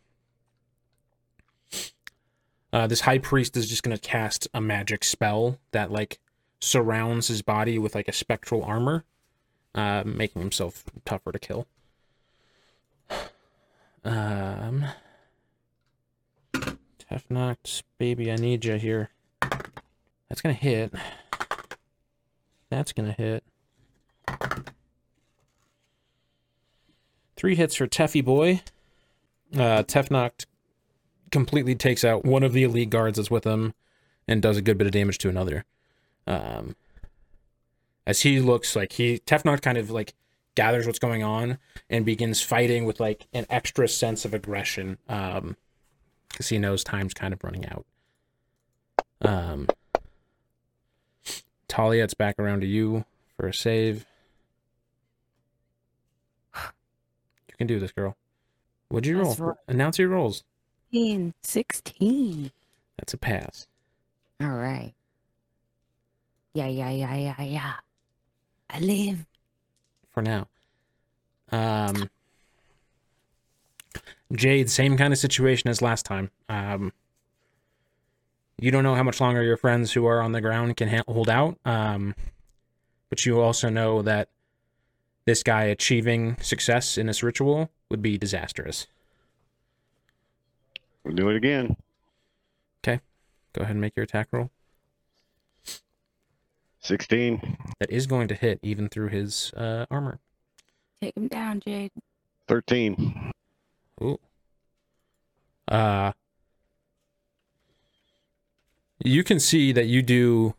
[2.71, 6.19] uh, this high priest is just gonna cast a magic spell that like
[6.61, 9.03] surrounds his body with like a spectral armor,
[9.73, 11.67] uh, making himself tougher to kill.
[14.05, 14.85] Um,
[16.53, 19.09] Tefnox, baby, I need you here.
[20.29, 20.93] That's gonna hit.
[22.69, 23.43] That's gonna hit.
[27.35, 28.61] Three hits for Teffy boy.
[29.55, 29.83] Uh,
[31.31, 33.73] completely takes out one of the elite guards that's with him
[34.27, 35.65] and does a good bit of damage to another.
[36.25, 36.75] Um,
[38.07, 40.13] as he looks like he Tefnock kind of like
[40.55, 41.57] gathers what's going on
[41.89, 44.97] and begins fighting with like an extra sense of aggression.
[45.07, 45.57] Um,
[46.29, 47.85] because he knows time's kind of running out.
[49.21, 49.69] Um,
[51.67, 53.05] Talia, it's back around to you
[53.37, 54.05] for a save.
[56.55, 58.15] You can do this, girl.
[58.89, 59.33] What'd you roll?
[59.35, 59.55] Right.
[59.67, 60.43] Announce your rolls.
[60.91, 61.33] 16.
[61.41, 62.51] 16.
[62.97, 63.67] That's a pass.
[64.41, 64.93] All right.
[66.53, 67.73] Yeah, yeah, yeah, yeah, yeah.
[68.69, 69.25] I live.
[70.11, 70.47] for now.
[71.51, 72.09] Um,
[74.33, 76.31] Jade, same kind of situation as last time.
[76.49, 76.91] Um,
[78.59, 81.03] you don't know how much longer your friends who are on the ground can ha-
[81.07, 82.15] hold out, um,
[83.09, 84.29] but you also know that
[85.25, 88.87] this guy achieving success in this ritual would be disastrous.
[91.03, 91.75] We'll do it again.
[92.83, 93.01] Okay.
[93.53, 94.49] Go ahead and make your attack roll.
[96.81, 100.19] 16, That is going to hit even through his uh, armor.
[101.01, 101.91] Take him down, Jade.
[102.47, 103.31] 13.
[104.03, 104.19] Ooh.
[105.67, 106.11] Uh
[108.99, 110.55] you can see that you do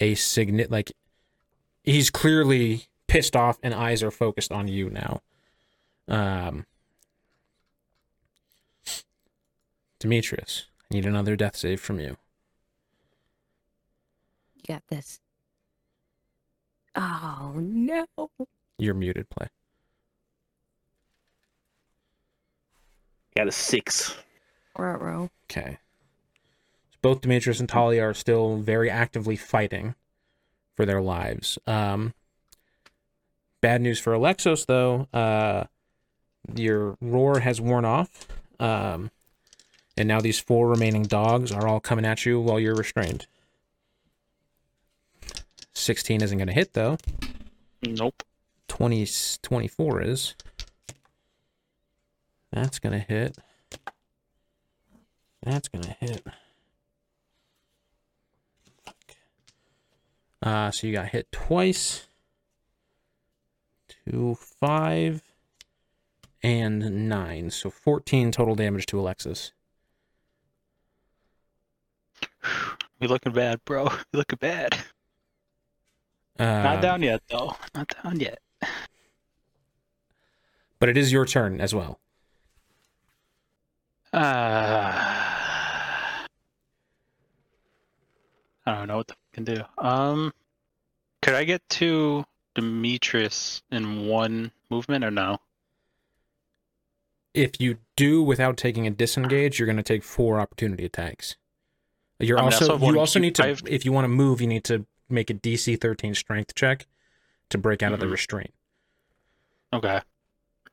[0.00, 0.92] a signet like
[1.84, 5.20] he's clearly pissed off and eyes are focused on you now.
[6.08, 6.66] Um
[9.98, 12.16] Demetrius, I need another death save from you.
[14.56, 15.20] You got this.
[16.94, 18.06] Oh, no.
[18.78, 19.46] You're muted play.
[23.36, 24.16] Got a six.
[24.76, 25.30] Ruh-roh.
[25.44, 25.78] Okay.
[27.02, 29.94] Both Demetrius and Talia are still very actively fighting
[30.76, 31.58] for their lives.
[31.66, 32.14] Um,
[33.60, 35.08] bad news for Alexos, though.
[35.12, 35.64] Uh,
[36.54, 38.26] your roar has worn off.
[38.60, 39.10] Um,
[39.96, 43.26] and now these four remaining dogs are all coming at you while you're restrained.
[45.74, 46.98] 16 isn't going to hit, though.
[47.82, 48.22] Nope.
[48.68, 49.06] 20,
[49.42, 50.34] 24 is.
[52.52, 53.36] That's going to hit.
[55.42, 56.24] That's going to hit.
[60.42, 62.06] Uh, so you got hit twice.
[63.88, 65.22] Two, five,
[66.42, 67.50] and nine.
[67.50, 69.52] So 14 total damage to Alexis.
[73.00, 73.88] We looking bad, bro.
[74.12, 74.76] We looking bad.
[76.38, 77.56] Uh, Not down yet, though.
[77.74, 78.38] Not down yet.
[80.78, 81.98] But it is your turn as well.
[84.12, 86.26] Uh, I
[88.66, 89.62] don't know what the f- can do.
[89.78, 90.32] Um,
[91.20, 95.38] could I get to Demetrius in one movement or no?
[97.34, 101.36] If you do without taking a disengage, you're going to take four opportunity attacks.
[102.20, 103.92] You're I mean, I also still have one you also need to I've- if you
[103.92, 106.86] want to move, you need to make a DC 13 strength check
[107.48, 108.12] to break out of the Mhm.
[108.12, 108.54] restraint.
[109.72, 110.00] Okay.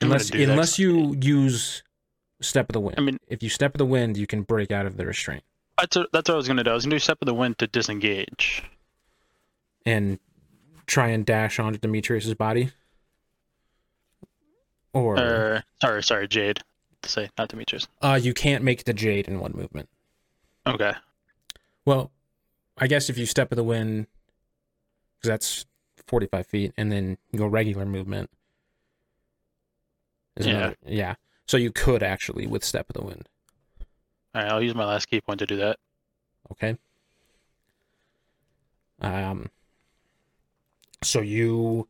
[0.00, 0.40] Unless that.
[0.40, 1.82] unless you use
[2.40, 2.94] step of the wind.
[2.98, 5.42] I mean- if you step of the wind, you can break out of the restraint
[5.78, 6.70] That's what, that's what I was gonna do.
[6.70, 8.62] I was gonna do step of the wind to disengage.
[9.86, 10.18] and
[10.86, 12.70] try and dash onto Demetrius's body.
[14.92, 16.60] Or Or sorry, sorry, Jade.
[17.02, 17.86] To say not Demetrius.
[18.02, 19.88] uh, you can't make the jade in one movement.
[20.66, 20.92] Okay.
[21.84, 22.10] Well,
[22.76, 24.08] I guess if you step of the wind,
[25.20, 25.66] because that's
[26.08, 28.30] 45 feet, and then you go regular movement.
[30.40, 30.46] Yeah.
[30.54, 31.14] another- yeah.
[31.46, 33.28] So you could actually with step of the wind.
[34.34, 34.52] All right.
[34.52, 35.78] I'll use my last ki point to do that.
[36.52, 36.76] Okay.
[39.00, 39.50] Um.
[41.02, 41.88] So you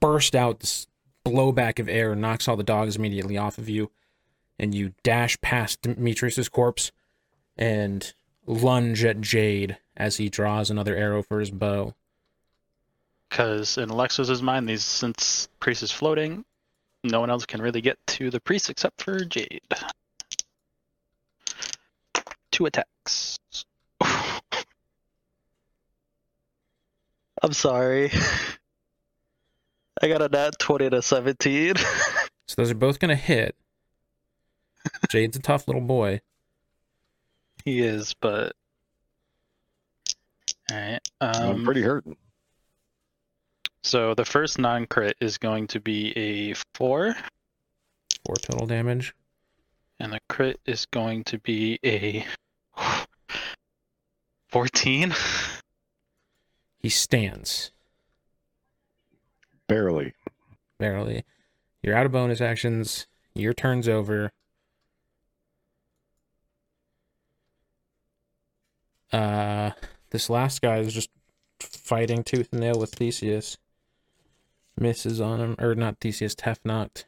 [0.00, 0.86] burst out this
[1.24, 3.90] blowback of air, knocks all the dogs immediately off of you,
[4.58, 6.92] and you dash past Demetrius's corpse
[7.56, 8.12] and
[8.46, 11.94] lunge at Jade as he draws another arrow for his bow.
[13.28, 16.44] Because in Alexis's mind, these since priest is floating,
[17.02, 19.62] no one else can really get to the priest except for Jade.
[22.56, 23.36] Two attacks.
[27.42, 28.10] I'm sorry.
[30.02, 31.74] I got a nat 20 to 17.
[32.48, 33.56] So those are both gonna hit.
[35.10, 36.20] Jade's a tough little boy.
[37.64, 38.52] he is, but.
[40.70, 41.00] Alright.
[41.20, 42.04] I'm Um, pretty hurt.
[43.82, 47.16] so the first non crit is going to be a 4.
[48.24, 49.12] Four total damage.
[49.98, 52.24] And the crit is going to be a
[54.56, 55.14] 14.
[56.78, 57.72] He stands
[59.68, 60.14] Barely.
[60.78, 61.24] barely.
[61.82, 63.06] You're out of bonus actions.
[63.34, 64.32] Your turn's over.
[69.12, 69.72] Uh,
[70.08, 71.10] this last guy is just
[71.60, 73.58] fighting tooth and nail with Theseus.
[74.78, 77.04] Misses on him, or not Theseus, Tefnock.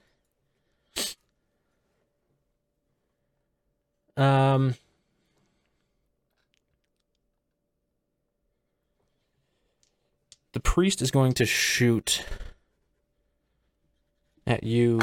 [4.19, 4.75] Um.
[10.59, 12.25] The priest is going to shoot
[14.45, 14.99] at you,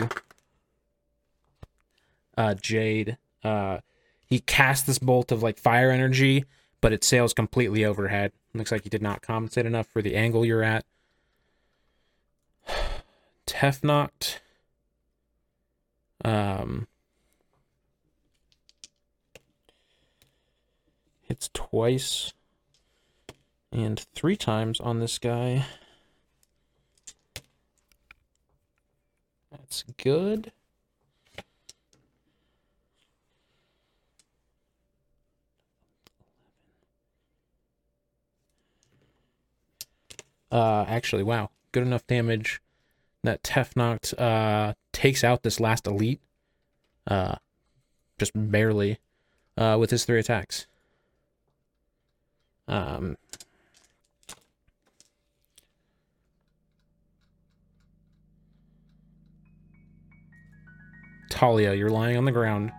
[2.38, 3.18] uh, Jade.
[3.42, 3.78] Uh,
[4.26, 6.44] he casts this bolt of like fire energy,
[6.82, 8.34] but it sails completely overhead.
[8.54, 10.84] Looks like he did not compensate enough for the angle you're at.
[13.48, 14.40] Tefnock.
[16.26, 16.90] Um,
[21.22, 22.34] hits twice
[23.76, 25.66] and three times on this guy.
[29.52, 30.54] That's good.
[40.50, 42.62] Uh, actually, wow, good enough damage
[43.24, 46.22] that Tefnock uh takes out this last elite,
[47.08, 47.36] uh,
[48.18, 49.00] just barely,
[49.58, 50.66] uh, with his three attacks.
[52.70, 53.18] Um,
[61.30, 62.72] Talia, you're lying on the ground.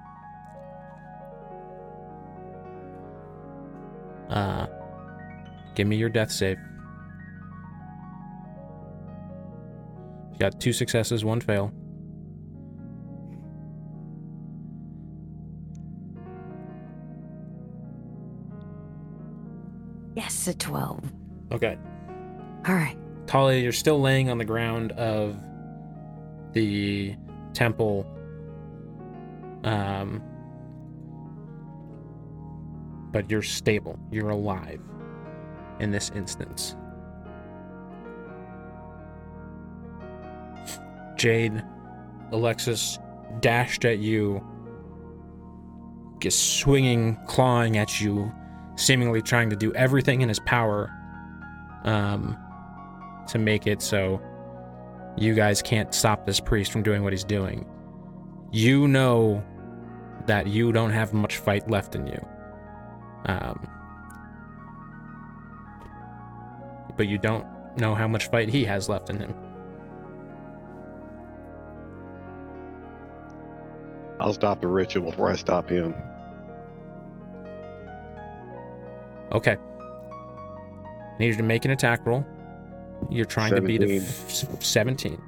[4.29, 4.67] Uh,
[5.75, 6.59] give me your death save.
[10.33, 11.73] You got two successes, one fail.
[20.15, 21.13] Yes, a 12.
[21.53, 21.79] Okay.
[22.67, 22.97] All right.
[23.27, 25.37] Talia, you're still laying on the ground of
[26.53, 27.15] the
[27.53, 28.11] temple.
[29.65, 30.23] Um,
[33.13, 33.99] but you're stable.
[34.11, 34.81] You're alive
[35.81, 36.77] in this instance.
[41.17, 41.65] Jade,
[42.31, 42.99] Alexis
[43.41, 44.45] dashed at you,
[46.21, 48.31] just swinging, clawing at you,
[48.77, 50.93] seemingly trying to do everything in his power
[51.85, 52.37] um,
[53.29, 54.21] to make it so
[55.17, 57.67] you guys can't stop this priest from doing what he's doing.
[58.53, 59.43] You know
[60.27, 62.27] that you don't have much fight left in you.
[63.27, 63.67] Um,
[66.97, 67.45] but you don't
[67.77, 69.35] know how much fight he has left in him.
[74.19, 75.95] I'll stop the ritual before I stop him.
[79.33, 79.57] Okay.
[81.19, 82.25] Need you to make an attack roll.
[83.11, 85.21] You're trying to beat a f- 17.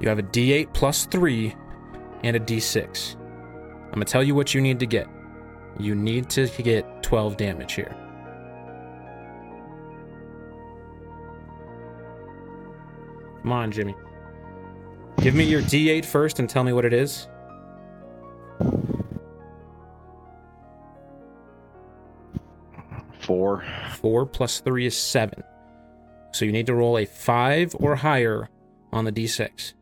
[0.00, 1.54] You have a D8 plus 3
[2.24, 3.16] and a D6.
[3.16, 5.06] I'm going to tell you what you need to get.
[5.78, 7.94] You need to get 12 damage here.
[13.42, 13.94] Come on, Jimmy.
[15.20, 17.28] Give me your D8 first and tell me what it is.
[23.18, 23.64] Four.
[23.96, 25.42] 4 plus 3 is 7.
[26.32, 28.48] So you need to roll a 5 or higher
[28.92, 29.74] on the d6.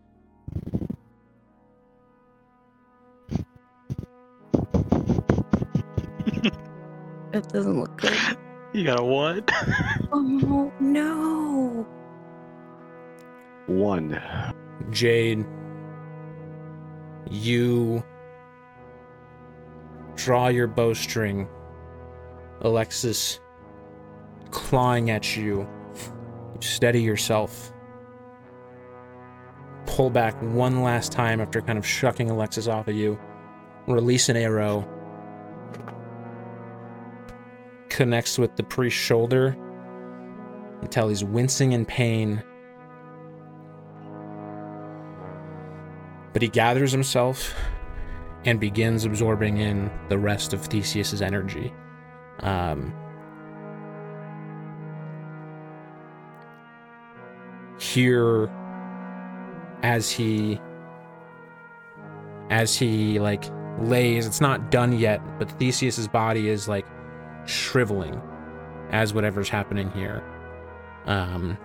[7.33, 8.17] It doesn't look good.
[8.75, 9.51] You got a what?
[10.13, 11.87] Oh no!
[13.67, 14.21] One.
[14.91, 15.45] Jade,
[17.31, 18.03] you
[20.17, 21.49] draw your bowstring.
[22.61, 23.41] Alexis
[24.51, 25.67] clawing at you.
[26.55, 27.73] You steady yourself.
[29.89, 33.19] Pull back one last time after kind of shucking Alexis off of you.
[33.87, 34.87] Release an arrow.
[37.89, 39.57] Connects with the priest's shoulder
[40.83, 42.45] until he's wincing in pain.
[46.35, 47.55] But he gathers himself
[48.45, 51.73] and begins absorbing in the rest of Theseus's energy.
[52.41, 52.93] Um,
[57.81, 58.51] here,
[59.83, 60.61] as he
[62.51, 63.45] as he like
[63.81, 66.87] lays, it's not done yet, but Theseus's body is like
[67.45, 68.21] shriveling
[68.91, 70.23] as whatever's happening here.
[71.07, 71.57] Um,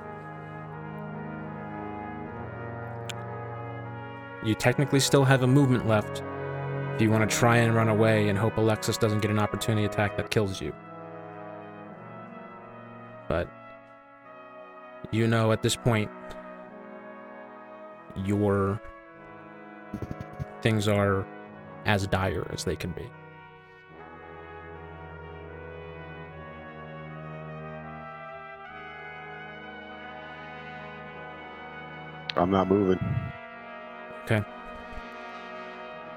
[4.44, 6.22] you technically still have a movement left
[6.96, 9.86] if you want to try and run away and hope Alexis doesn't get an opportunity
[9.86, 10.74] attack that kills you.
[13.28, 13.50] But
[15.12, 16.12] you know at this point
[18.16, 18.80] your
[20.62, 21.26] things are
[21.86, 23.10] as dire as they can be.
[32.36, 33.00] I'm not moving.
[34.24, 34.44] Okay.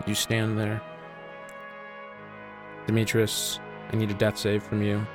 [0.06, 0.80] You stand there.
[2.86, 3.60] Demetrius,
[3.92, 5.06] I need a death save from you.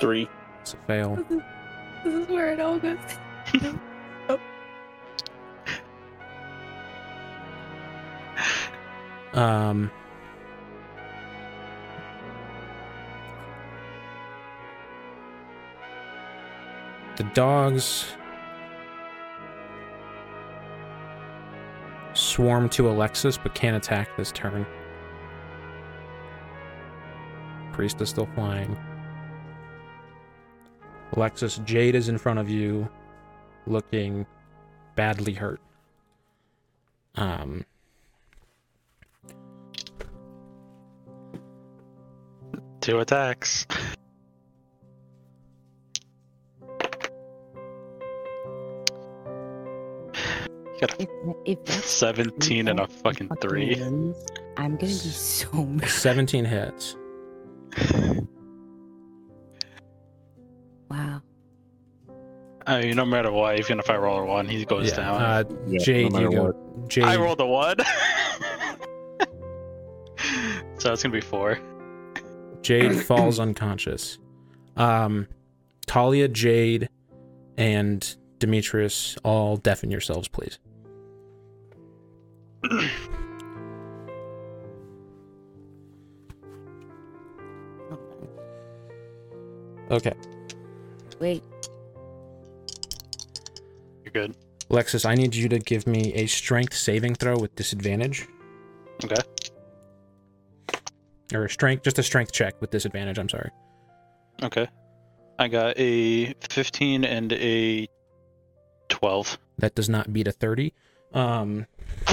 [0.00, 0.28] Three.
[0.62, 1.16] It's a fail.
[2.04, 2.98] This is where it all goes.
[9.32, 9.90] Um.
[17.16, 18.06] The dogs
[22.14, 24.66] swarm to Alexis but can't attack this turn.
[27.72, 28.76] Priest is still flying.
[31.12, 32.88] Alexis, Jade is in front of you,
[33.66, 34.26] looking
[34.94, 35.60] badly hurt.
[37.16, 37.64] Um,
[42.80, 43.66] Two attacks.
[50.82, 50.96] If,
[51.44, 53.74] if that's 17 and a fucking three.
[53.74, 54.16] wins,
[54.56, 55.88] I'm gonna be so mad.
[55.90, 56.96] 17 hits.
[62.70, 65.20] I mean, no matter what, even if I roll a one, he goes Yeah, down.
[65.20, 66.86] Uh, Yeah, Jade, no you matter go.
[66.88, 67.76] Jade, I rolled a one.
[70.78, 71.58] so it's gonna be four.
[72.62, 74.18] Jade falls unconscious.
[74.76, 75.26] Um,
[75.86, 76.88] Talia, Jade,
[77.58, 80.58] and Demetrius, all deafen yourselves, please.
[89.90, 90.12] Okay,
[91.18, 91.42] Wait,
[94.12, 94.36] You're good.
[94.70, 98.26] Alexis, I need you to give me a strength saving throw with disadvantage.
[99.04, 99.20] Okay.
[101.34, 103.18] Or a strength, just a strength check with disadvantage.
[103.18, 103.50] I'm sorry.
[104.42, 104.68] Okay.
[105.38, 107.88] I got a 15 and a
[108.88, 109.38] 12.
[109.58, 110.72] That does not beat a 30.
[111.12, 111.66] Um,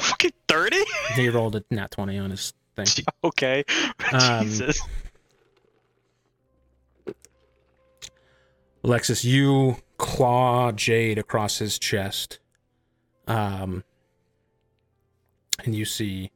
[0.00, 0.76] Fucking 30?
[1.14, 2.86] he rolled a nat 20 on his thing.
[3.24, 3.64] Okay.
[4.12, 4.80] Um, Jesus.
[8.82, 12.38] Alexis, you claw Jade across his chest.
[13.28, 13.84] Um,
[15.62, 16.32] and you see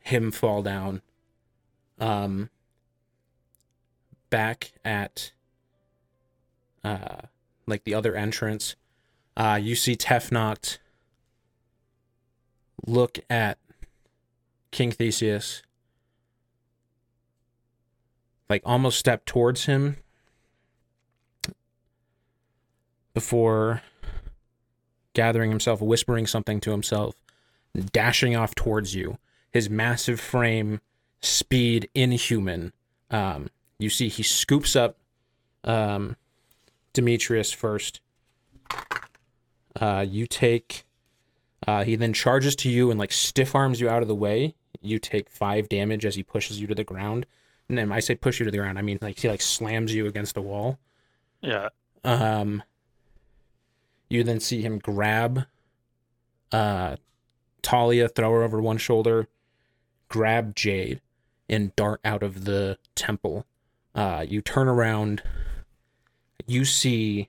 [0.00, 1.00] him fall down.
[1.98, 2.50] Um,
[4.28, 5.32] back at
[6.84, 7.22] uh,
[7.66, 8.76] like the other entrance,
[9.34, 10.76] uh, you see Tefnock
[12.86, 13.56] look at
[14.70, 15.62] King Theseus,
[18.50, 19.96] like almost step towards him
[23.18, 23.82] before
[25.12, 27.16] gathering himself, whispering something to himself,
[27.92, 29.18] dashing off towards you.
[29.50, 30.80] His massive frame,
[31.20, 32.72] speed, inhuman.
[33.10, 33.48] Um,
[33.80, 34.98] you see, he scoops up
[35.64, 36.14] um,
[36.92, 38.00] Demetrius first.
[39.74, 40.84] Uh, you take.
[41.66, 44.54] Uh, he then charges to you and like stiff arms you out of the way.
[44.80, 47.26] You take five damage as he pushes you to the ground.
[47.68, 49.92] And then I say push you to the ground, I mean like he like slams
[49.92, 50.78] you against the wall.
[51.40, 51.70] Yeah.
[52.04, 52.62] Um,
[54.08, 55.46] you then see him grab
[56.52, 56.96] uh,
[57.62, 59.28] Talia, throw her over one shoulder,
[60.08, 61.00] grab Jade,
[61.48, 63.46] and dart out of the temple.
[63.94, 65.22] Uh, you turn around,
[66.46, 67.28] you see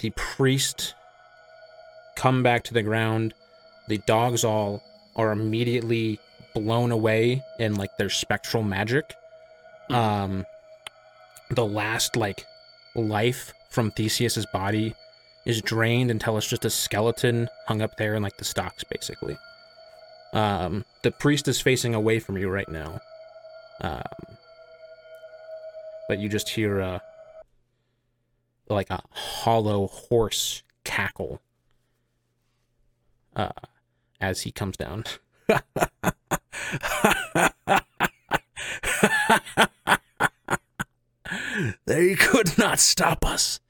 [0.00, 0.94] the priest
[2.14, 3.34] come back to the ground.
[3.88, 4.82] The dogs all
[5.16, 6.20] are immediately
[6.54, 9.14] blown away in like their spectral magic.
[9.90, 10.44] Um,
[11.50, 12.44] the last like
[12.94, 14.94] life from Theseus's body
[15.48, 19.36] is drained until it's just a skeleton hung up there in like the stocks, basically.
[20.34, 23.00] Um, the priest is facing away from you right now.
[23.80, 24.02] Um,
[26.06, 27.00] but you just hear a
[28.68, 31.40] like a hollow hoarse cackle
[33.34, 33.48] uh,
[34.20, 35.04] as he comes down.
[41.86, 43.60] they could not stop us.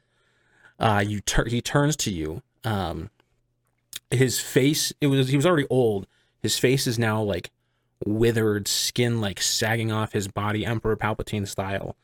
[0.78, 2.42] Uh, you tur- he turns to you.
[2.64, 3.10] Um,
[4.10, 6.06] his face it was he was already old.
[6.40, 7.50] His face is now like
[8.04, 11.96] withered, skin like sagging off his body, Emperor Palpatine style.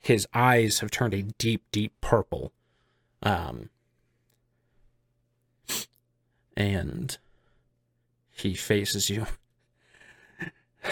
[0.00, 2.52] His eyes have turned a deep, deep purple.
[3.22, 3.70] Um,
[6.56, 7.16] and
[8.30, 9.26] he faces you.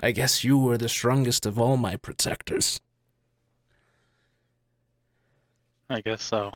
[0.00, 2.80] I guess you were the strongest of all my protectors.
[5.88, 6.52] I guess so.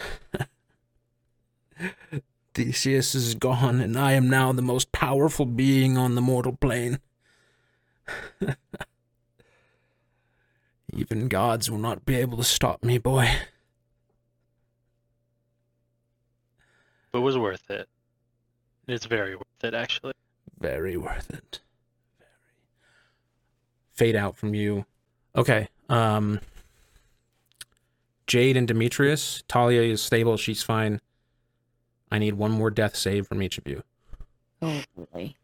[2.54, 6.98] Theseus is gone, and I am now the most powerful being on the mortal plane.
[10.92, 13.30] Even gods will not be able to stop me, boy.
[17.12, 17.88] But it was worth it.
[18.88, 20.14] It's very worth it, actually.
[20.58, 21.60] Very worth it.
[22.18, 22.30] Very.
[23.92, 24.84] Fade out from you.
[25.36, 25.68] Okay.
[25.88, 26.40] Um.
[28.28, 29.42] Jade and Demetrius.
[29.48, 30.36] Talia is stable.
[30.36, 31.00] She's fine.
[32.12, 33.82] I need one more death save from each of you.
[34.62, 35.34] Oh boy.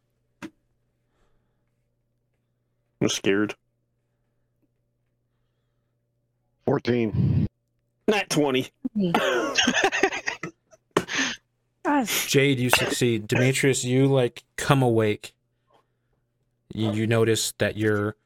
[3.00, 3.54] I'm scared.
[6.66, 7.46] 14.
[8.06, 8.68] Not 20.
[12.26, 13.28] Jade, you succeed.
[13.28, 15.34] Demetrius, you like come awake.
[16.72, 18.16] You, you notice that you're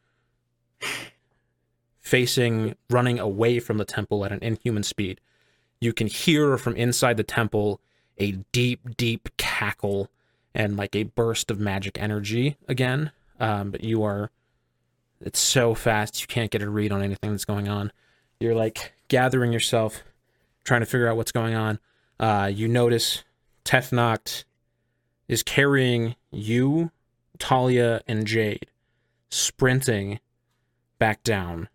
[2.09, 5.21] facing, running away from the temple at an inhuman speed.
[5.79, 7.83] You can hear from inside the temple
[8.17, 10.09] a deep, deep cackle
[10.55, 13.13] and like a burst of magic energy again.
[13.39, 14.31] Um, but you are,
[15.21, 17.93] it's so fast you can't get a read on anything that's going on.
[18.41, 20.03] You're like gathering yourself,
[20.65, 21.79] trying to figure out what's going on.
[22.19, 23.23] Uh, you notice
[23.67, 24.45] Tefnock
[25.29, 26.91] is carrying you,
[27.39, 28.71] Talia, and Jade,
[29.29, 30.21] sprinting
[30.99, 31.69] back down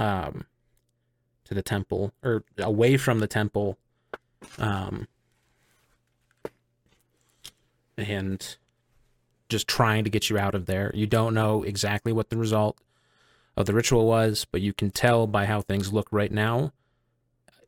[0.00, 0.46] um,
[1.44, 3.78] to the temple, or away from the temple.
[4.58, 5.06] Um,
[7.96, 8.56] and
[9.48, 10.90] just trying to get you out of there.
[10.94, 12.78] You don't know exactly what the result
[13.56, 16.72] of the ritual was, but you can tell by how things look right now,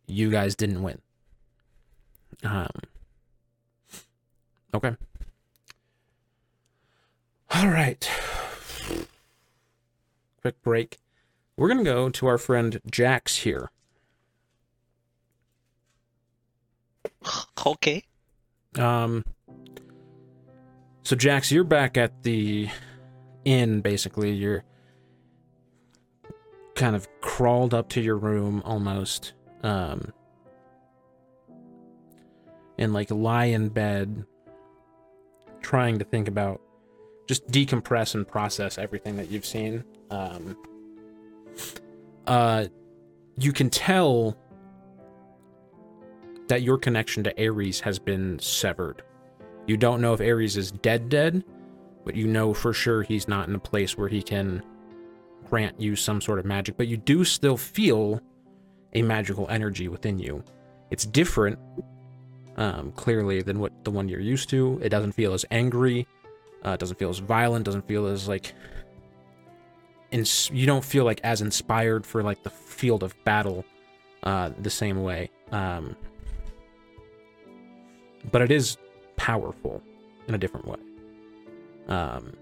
[0.07, 1.01] you guys didn't win.
[2.43, 2.71] Um,
[4.75, 4.97] Okay.
[7.55, 8.09] All right.
[10.41, 10.99] Quick break.
[11.57, 13.71] We're going to go to our friend Jax here.
[17.67, 18.03] Okay.
[18.79, 19.25] Um
[21.05, 22.69] So Jax, you're back at the
[23.45, 24.33] inn basically.
[24.33, 24.65] You're
[26.75, 29.35] kind of crawled up to your room almost.
[29.63, 30.13] Um
[32.79, 34.25] and like lie in bed
[35.61, 36.61] trying to think about
[37.29, 39.85] just decompress and process everything that you've seen.
[40.11, 40.57] Um,
[42.27, 42.67] uh,
[43.37, 44.37] you can tell
[46.49, 49.03] that your connection to Ares has been severed.
[49.67, 51.45] You don't know if Ares is dead, dead,
[52.05, 54.63] but you know for sure he's not in a place where he can
[55.49, 56.77] grant you some sort of magic.
[56.77, 58.21] But you do still feel
[58.93, 60.43] a magical energy within you.
[60.91, 61.59] It's different
[62.57, 64.81] um, clearly than what the one you're used to.
[64.83, 66.07] It doesn't feel as angry.
[66.65, 67.65] Uh, it doesn't feel as violent.
[67.65, 68.55] Doesn't feel as like
[70.13, 73.65] ins- you don't feel like as inspired for like the field of battle
[74.23, 75.31] uh, the same way.
[75.51, 75.97] Um,
[78.31, 78.77] but it is
[79.17, 79.83] powerful
[80.29, 80.79] in a different way.
[81.89, 82.33] Um,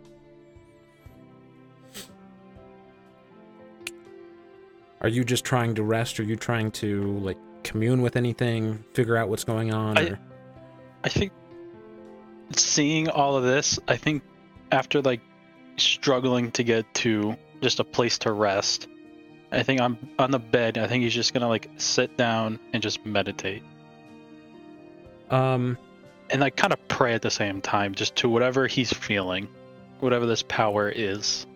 [5.01, 6.21] are you just trying to rest?
[6.21, 9.97] Are you trying to like commune with anything, figure out what's going on?
[9.99, 10.19] I- or-
[11.03, 11.33] I think
[12.53, 14.23] seeing all of this, I think
[14.71, 15.23] after like
[15.79, 18.89] struggling to get to just a place to rest,
[19.53, 20.79] I think I'm on the bed.
[20.79, 23.63] I think he's just gonna like sit down and just meditate
[25.31, 25.79] um,
[26.29, 29.49] and like kind of pray at the same time, just to whatever he's feeling,
[30.01, 31.47] whatever this power is.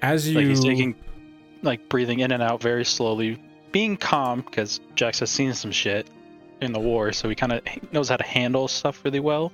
[0.00, 0.94] as you Like he's taking,
[1.62, 3.42] like breathing in and out very slowly,
[3.72, 6.08] being calm because Jax has seen some shit
[6.60, 7.62] in the war, so he kind of
[7.92, 9.52] knows how to handle stuff really well.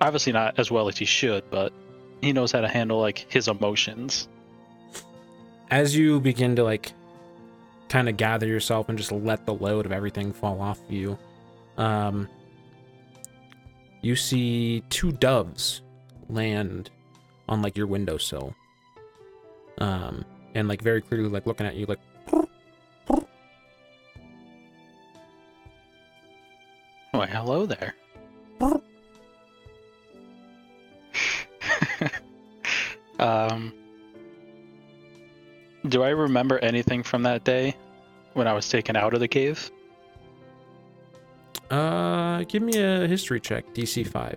[0.00, 1.72] Obviously not as well as he should, but
[2.20, 4.28] he knows how to handle like his emotions.
[5.70, 6.92] as you begin to like
[7.88, 11.18] kind of gather yourself and just let the load of everything fall off you
[11.76, 12.28] um
[14.02, 15.82] you see two doves
[16.28, 16.90] land
[17.48, 18.54] on like your windowsill
[19.78, 21.98] um and like very clearly like looking at you like
[27.12, 27.94] Why, hello there.
[33.20, 33.72] Um,
[35.88, 37.76] do I remember anything from that day
[38.34, 39.70] when I was taken out of the cave?
[41.70, 44.36] uh give me a history check dc 5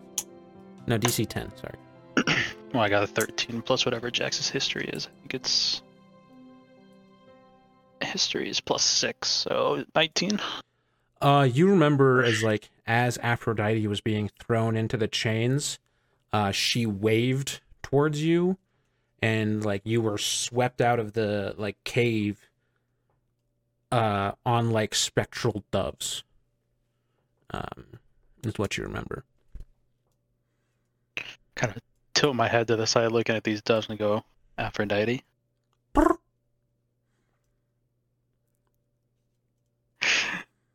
[0.85, 2.35] no dc 10 sorry
[2.73, 5.05] Well, I got a 13 plus whatever Jax's history is.
[5.05, 5.83] I think it's.
[8.01, 10.39] History is plus 6, so 19.
[11.21, 15.77] Uh, you remember as like as Aphrodite was being thrown into the chains,
[16.33, 18.57] uh, she waved towards you,
[19.23, 22.49] and like you were swept out of the like cave.
[23.89, 26.23] Uh, on like spectral doves.
[27.51, 27.85] Um,
[28.43, 29.23] is what you remember.
[31.55, 31.81] Kind of
[32.15, 34.25] tilt my head to the side looking at these doves and go,
[34.57, 35.23] Aphrodite.
[35.95, 36.15] Ugh,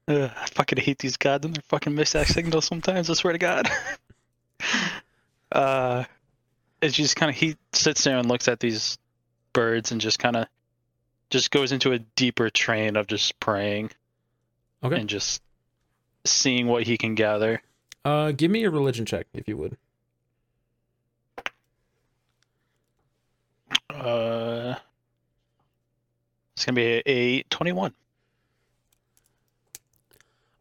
[0.09, 3.69] I fucking hate these gods and their fucking mixed signals sometimes, I swear to God.
[5.53, 6.05] uh,
[6.83, 8.99] it's just kind of, he sits there and looks at these
[9.53, 10.47] birds and just kind of,
[11.31, 13.91] just goes into a deeper train of just praying
[14.83, 14.99] Okay.
[15.01, 15.43] and just
[16.25, 17.61] seeing what he can gather.
[18.05, 19.77] Uh, give me a religion check if you would.
[23.91, 24.75] Uh,
[26.55, 27.93] it's gonna be a, a 21.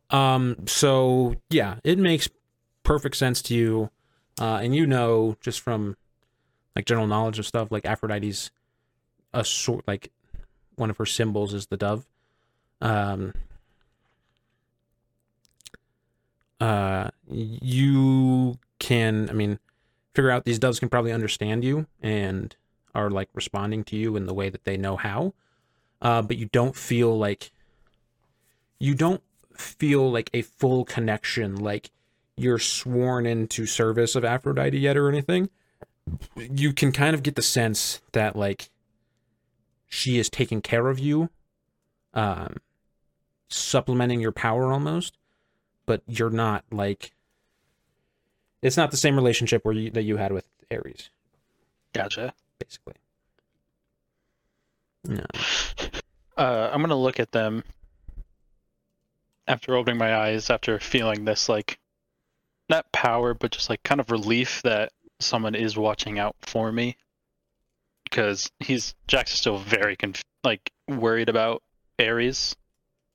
[0.09, 2.29] Um, so yeah, it makes
[2.83, 3.89] perfect sense to you.
[4.39, 5.97] Uh, and you know just from
[6.77, 8.51] like general knowledge of stuff, like Aphrodite's
[9.33, 10.11] a sort like
[10.75, 12.05] one of her symbols is the dove.
[12.81, 13.33] Um
[16.61, 19.57] uh you can I mean
[20.13, 22.55] figure out these doves can probably understand you and
[22.93, 25.33] are like responding to you in the way that they know how.
[25.99, 27.51] Uh, but you don't feel like
[28.77, 29.23] you don't
[29.55, 31.89] feel like a full connection, like
[32.35, 35.49] you're sworn into service of Aphrodite yet or anything.
[36.35, 38.69] You can kind of get the sense that like
[39.87, 41.29] she is taking care of you,
[42.13, 42.57] um,
[43.49, 45.17] supplementing your power almost,
[45.85, 47.11] but you're not like
[48.61, 51.09] it's not the same relationship where you that you had with Ares,
[51.93, 52.33] Gotcha.
[52.59, 52.95] basically.
[55.05, 55.25] No.
[56.35, 57.63] Uh, I'm gonna look at them
[59.47, 61.79] after opening my eyes, after feeling this like
[62.69, 66.97] not power, but just like kind of relief that someone is watching out for me.
[68.03, 71.61] Because he's Jax is still very conf- like worried about
[71.99, 72.55] Ares.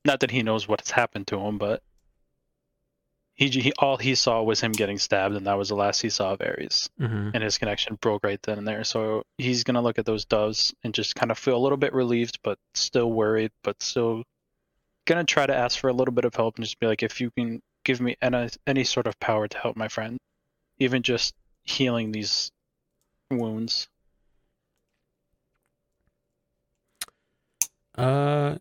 [0.05, 1.81] Not that he knows what's happened to him, but
[3.35, 6.09] he, he all he saw was him getting stabbed, and that was the last he
[6.09, 8.83] saw of Ares hmm and his connection broke right then and there.
[8.83, 11.93] So he's gonna look at those doves and just kind of feel a little bit
[11.93, 14.23] relieved, but still worried, but still
[15.05, 17.19] gonna try to ask for a little bit of help and just be like, if
[17.19, 20.19] you can give me any any sort of power to help my friend,
[20.77, 21.33] even just
[21.63, 22.51] healing these
[23.31, 23.87] wounds.
[27.95, 28.57] Uh,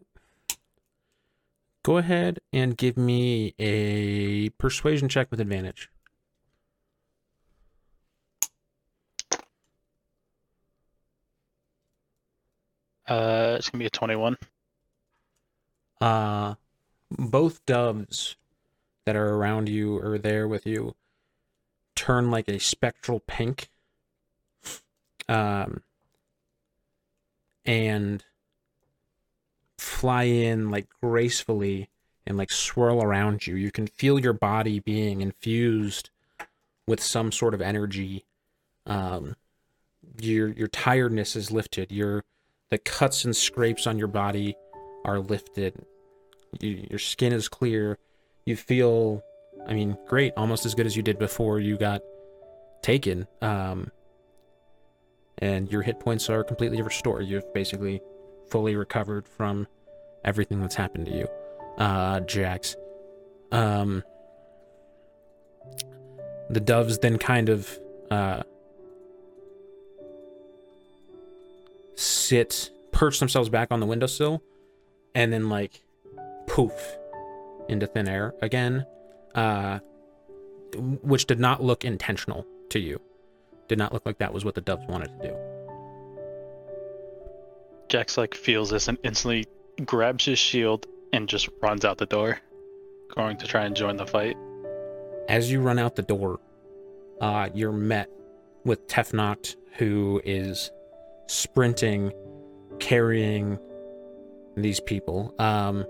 [1.83, 5.91] go ahead and give me a persuasion check with advantage.
[13.09, 14.37] Uh, it's gonna be a twenty-one.
[16.01, 16.55] Uh,
[17.11, 18.37] both doves
[19.05, 20.95] that are around you or there with you
[22.03, 23.69] turn like a spectral pink.
[25.29, 25.83] um,
[27.65, 28.25] and
[29.79, 31.89] fly in like gracefully
[32.27, 33.55] and like swirl around you.
[33.55, 36.11] You can feel your body being infused
[36.87, 38.25] with some sort of energy.
[38.87, 39.37] Um,
[40.21, 41.93] your your tiredness is lifted.
[41.93, 42.25] Your
[42.71, 44.57] the cuts and scrapes on your body
[45.05, 45.85] are lifted.
[46.61, 47.99] You, your skin is clear.
[48.45, 49.23] You feel,
[49.67, 52.03] I mean, great, almost as good as you did before you got
[52.83, 53.27] taken.
[53.41, 53.91] Um,
[55.39, 57.27] and your hit points are completely restored.
[57.27, 58.01] You've basically
[58.51, 59.67] fully recovered from
[60.25, 61.29] everything that's happened to you,
[61.79, 62.77] uh, Jax.
[63.51, 64.05] Um,
[66.51, 67.79] the doves then kind of
[68.11, 68.43] uh,
[71.95, 74.43] sit, perch themselves back on the windowsill,
[75.15, 75.83] and then like
[76.47, 76.97] poof
[77.69, 78.87] into thin air again,
[79.35, 79.79] uh,
[80.77, 83.01] which did not look intentional to you.
[83.69, 85.37] Did not look like that was what the doves wanted to do.
[87.89, 89.47] Jax like feels this and instantly
[89.85, 92.39] grabs his shield and just runs out the door,
[93.15, 94.37] going to try and join the fight.
[95.29, 96.41] As you run out the door,
[97.21, 98.11] uh, you're met
[98.65, 100.71] with Tefnock, who is
[101.27, 102.13] sprinting,
[102.81, 103.59] carrying
[104.57, 105.35] these people.
[105.39, 105.87] Um,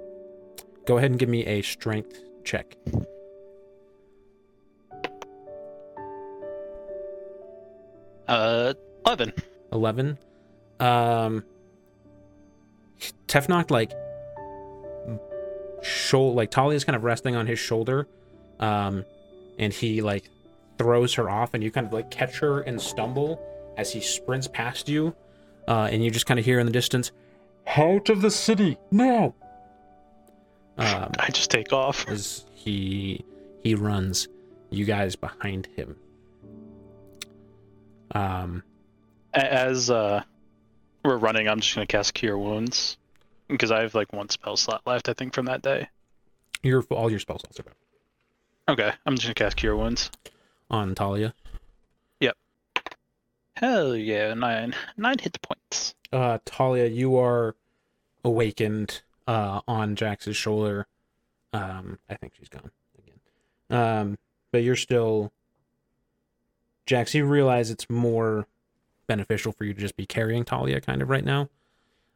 [0.87, 2.77] go ahead and give me a strength check.
[8.33, 8.75] Uh,
[9.07, 9.33] eleven.
[9.73, 10.19] 11
[10.81, 11.45] um
[13.27, 13.93] Tefnock like
[15.83, 18.07] shoulder like talia's kind of resting on his shoulder
[18.61, 19.05] um
[19.59, 20.29] and he like
[20.79, 23.41] throws her off and you kind of like catch her and stumble
[23.77, 25.15] as he sprints past you
[25.69, 27.13] uh and you just kind of hear in the distance
[27.77, 29.35] out of the city now
[30.79, 32.07] um I just take off.
[32.09, 33.25] as he
[33.63, 34.29] he runs
[34.71, 35.97] you guys behind him
[38.13, 38.63] um
[39.35, 40.23] As uh,
[41.05, 42.97] we're running, I'm just gonna cast Cure Wounds
[43.49, 45.89] because I have like one spell slot left, I think, from that day.
[46.63, 47.75] your all your spell slots are back
[48.69, 50.11] Okay, I'm just gonna cast Cure Wounds.
[50.71, 51.35] on talia
[52.21, 52.37] Yep.
[53.57, 55.95] Hell yeah, nine nine hit points.
[56.13, 57.57] uh Talia, you are
[58.25, 60.87] awakened uh on Jax's shoulder.
[61.53, 63.19] Um I think she's gone again.
[63.71, 64.19] Um
[64.53, 65.33] but you're still
[66.87, 68.47] Jax, you realize it's more
[69.07, 71.49] beneficial for you to just be carrying Talia kind of right now.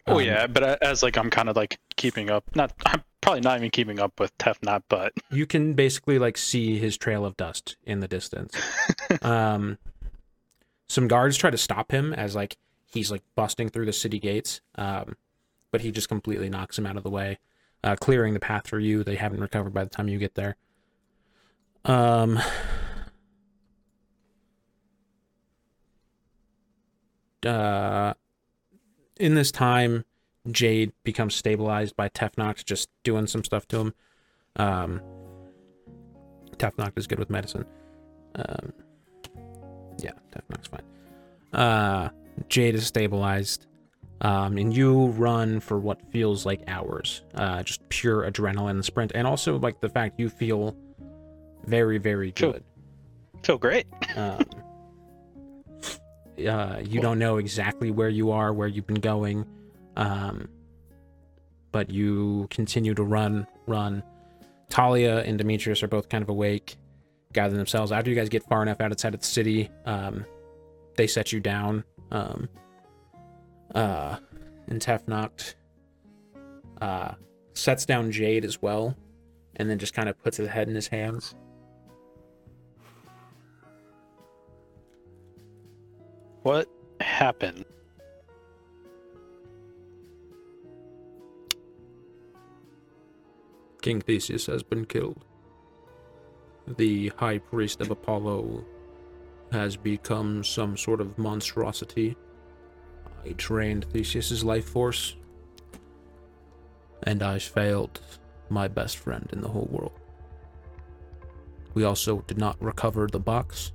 [0.06, 2.44] Oh Um, yeah, but as like I'm kind of like keeping up.
[2.54, 6.78] Not I'm probably not even keeping up with Tefnock, but You can basically like see
[6.78, 8.54] his trail of dust in the distance.
[9.22, 9.78] um
[10.88, 12.56] some guards try to stop him as like
[12.86, 14.60] he's like busting through the city gates.
[14.76, 15.16] Um
[15.72, 17.38] but he just completely knocks him out of the way,
[17.82, 19.02] uh, clearing the path for you.
[19.02, 20.56] They haven't recovered by the time you get there.
[21.84, 22.38] Um,
[27.46, 28.14] uh,
[29.18, 30.04] in this time,
[30.50, 33.94] Jade becomes stabilized by Tefnock's just doing some stuff to him.
[34.56, 35.00] Um,
[36.56, 37.64] Tefnock's is good with medicine.
[38.34, 38.72] Um,
[39.98, 40.82] yeah, Tefnock's fine.
[41.52, 42.10] Uh,
[42.48, 43.66] Jade is stabilized.
[44.22, 49.26] Um, and you run for what feels like hours, uh, just pure adrenaline sprint, and
[49.26, 50.74] also like the fact you feel
[51.66, 52.64] very, very good.
[53.42, 53.86] feel great.
[54.16, 54.42] Um,
[56.38, 59.46] uh, you don't know exactly where you are, where you've been going,
[59.96, 60.48] um,
[61.72, 64.02] but you continue to run, run.
[64.68, 66.76] Talia and Demetrius are both kind of awake,
[67.32, 67.92] gathering themselves.
[67.92, 70.24] After you guys get far enough outside of the city, um,
[70.96, 71.84] they set you down.
[72.10, 72.48] Um,
[73.74, 74.16] uh,
[74.68, 75.54] and Tefnock
[76.80, 77.12] uh,
[77.54, 78.96] sets down Jade as well,
[79.56, 81.34] and then just kind of puts his head in his hands.
[86.46, 86.68] What
[87.00, 87.64] happened?
[93.82, 95.24] King Theseus has been killed.
[96.68, 98.64] The high priest of Apollo
[99.50, 102.16] has become some sort of monstrosity.
[103.24, 105.16] I drained Theseus's life force,
[107.02, 108.00] and I failed
[108.50, 109.98] my best friend in the whole world.
[111.74, 113.72] We also did not recover the box.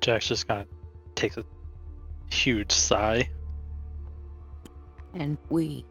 [0.00, 0.68] Jax just kind of
[1.14, 1.44] takes a
[2.30, 3.28] huge sigh.
[5.14, 5.84] and we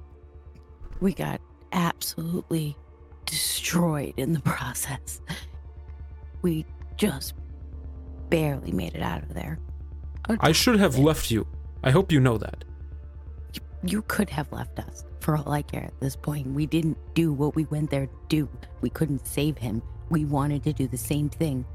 [1.01, 1.39] we got
[1.71, 2.75] absolutely
[3.25, 5.21] destroyed in the process.
[6.41, 6.65] We
[6.97, 7.33] just
[8.29, 9.59] barely made it out of there.
[10.41, 11.47] I should have left you.
[11.83, 12.63] I hope you know that.
[13.83, 16.47] You could have left us for all I care at this point.
[16.47, 18.49] We didn't do what we went there to do.
[18.81, 19.81] We couldn't save him.
[20.09, 21.65] We wanted to do the same thing.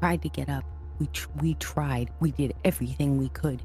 [0.00, 0.64] Tried to get up.
[0.98, 2.10] We tr- we tried.
[2.20, 3.62] We did everything we could.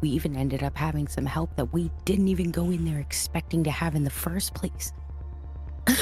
[0.00, 3.62] We even ended up having some help that we didn't even go in there expecting
[3.64, 4.92] to have in the first place.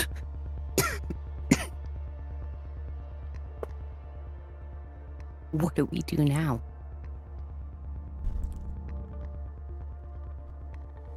[5.53, 6.63] what do we do now?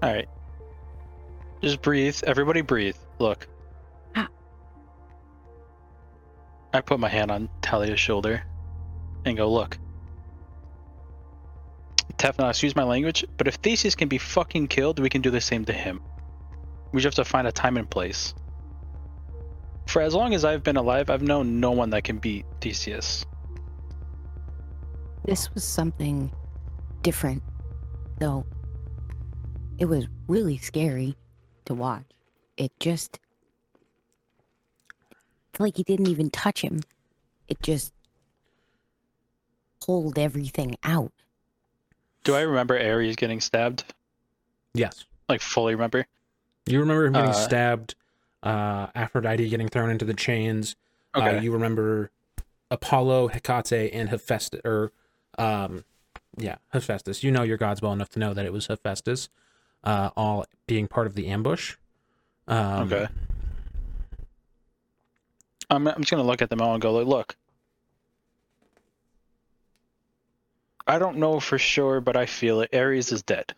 [0.02, 0.28] All right.
[1.62, 2.18] Just breathe.
[2.26, 2.98] Everybody breathe.
[3.20, 3.48] Look.
[4.18, 4.28] Ah.
[6.74, 8.44] I put my hand on Talia's shoulder
[9.26, 9.78] and go, look.
[12.18, 15.42] Tefna, excuse my language, but if Theseus can be fucking killed, we can do the
[15.42, 16.02] same to him.
[16.92, 18.34] We just have to find a time and place.
[19.88, 23.26] For as long as I've been alive, I've known no one that can beat Theseus.
[25.26, 26.32] This was something
[27.02, 27.44] different,
[28.20, 28.46] though.
[29.78, 31.16] It was really scary
[31.66, 32.04] to watch.
[32.58, 33.20] It just.
[35.50, 36.82] It's like he didn't even touch him.
[37.48, 37.93] It just
[39.86, 41.12] pulled everything out.
[42.24, 43.84] Do I remember Ares getting stabbed?
[44.74, 45.06] Yes.
[45.28, 46.06] Like, fully remember?
[46.66, 47.96] You remember him getting Uh, stabbed,
[48.44, 50.76] uh, Aphrodite getting thrown into the chains.
[51.14, 51.38] Okay.
[51.38, 52.12] Uh, you remember
[52.72, 54.92] Apollo, Hecate, and Hephaestus, or
[55.38, 55.84] um,
[56.38, 57.24] yeah, Hephaestus.
[57.24, 59.30] You know your gods well enough to know that it was Hephaestus,
[59.84, 61.76] uh, all being part of the ambush.
[62.48, 63.08] Um, okay.
[65.70, 67.36] I'm, I'm just gonna look at them all and go, like, look.
[70.86, 72.74] I don't know for sure, but I feel it.
[72.74, 73.54] Ares is dead.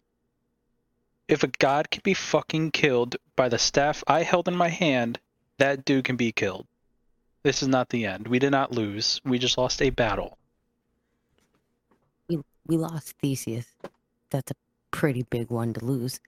[1.28, 5.20] If a god can be fucking killed by the staff I held in my hand,
[5.58, 6.68] that dude can be killed.
[7.42, 8.28] This is not the end.
[8.28, 9.22] We did not lose.
[9.24, 10.38] We just lost a battle.
[12.28, 13.68] We, we lost Theseus.
[14.30, 14.56] That's a
[14.92, 16.20] pretty big one to lose.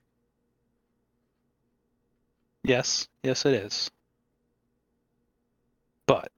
[2.64, 3.90] Yes, yes, it is.
[6.06, 6.30] But,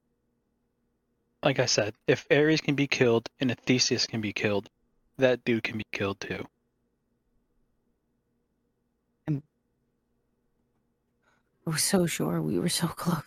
[1.43, 4.69] like I said, if Ares can be killed and if Theseus can be killed,
[5.17, 6.45] that dude can be killed too.
[9.27, 9.41] I
[11.69, 13.23] was so sure we were so close.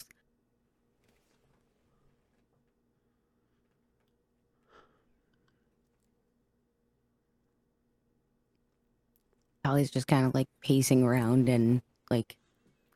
[9.64, 12.36] Sally's just kind of like pacing around and like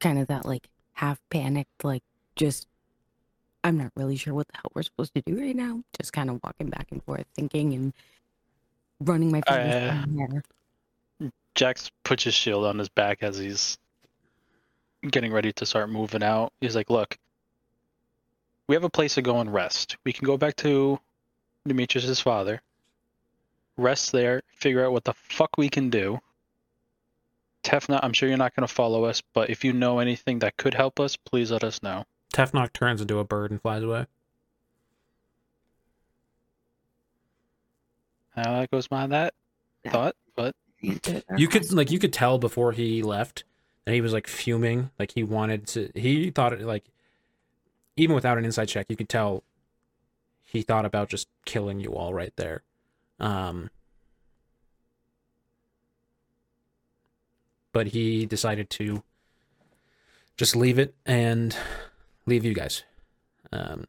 [0.01, 2.03] kind of that like half panicked, like
[2.37, 2.69] just
[3.65, 5.83] I'm not really sure what the hell we're supposed to do right now.
[6.01, 7.93] Just kind of walking back and forth, thinking and
[9.01, 10.07] running my fingers Uh,
[11.21, 11.31] hair.
[11.55, 13.79] Jax puts his shield on his back as he's
[15.11, 16.53] getting ready to start moving out.
[16.61, 17.19] He's like, Look,
[18.69, 19.97] we have a place to go and rest.
[20.05, 21.01] We can go back to
[21.67, 22.63] Demetrius's father,
[23.77, 26.21] rest there, figure out what the fuck we can do.
[27.65, 30.57] Tefna, I'm sure you're not going to follow us, but if you know anything that
[30.57, 32.05] could help us, please let us know.
[32.39, 34.07] Tefnock turns into a bird and flies away.
[38.31, 39.35] How that goes by that
[39.85, 39.91] Yeah.
[39.91, 41.01] thought, but You
[41.49, 43.43] could like you could tell before he left
[43.85, 45.91] that he was like fuming, like he wanted to.
[45.97, 46.85] He thought it like
[47.97, 49.43] even without an insight check, you could tell
[50.45, 52.63] he thought about just killing you all right there.
[53.19, 53.71] Um,
[57.73, 59.03] but he decided to
[60.37, 61.57] just leave it and
[62.29, 62.83] leave you guys.
[63.53, 63.87] Um,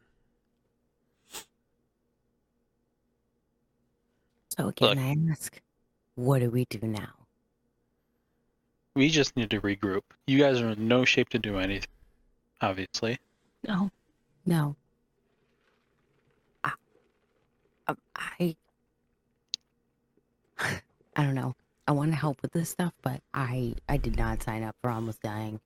[4.56, 4.98] So again, Look.
[4.98, 5.60] I ask,
[6.16, 7.08] what do we do now?
[8.96, 10.02] we just need to regroup.
[10.26, 11.88] You guys are in no shape to do anything,
[12.60, 13.18] obviously.
[13.66, 13.90] No,
[14.44, 14.76] no.
[16.64, 16.72] I,
[17.86, 18.56] um, I,
[21.16, 21.54] I don't know.
[21.86, 24.90] I want to help with this stuff, but I, I did not sign up for
[24.90, 25.60] almost dying.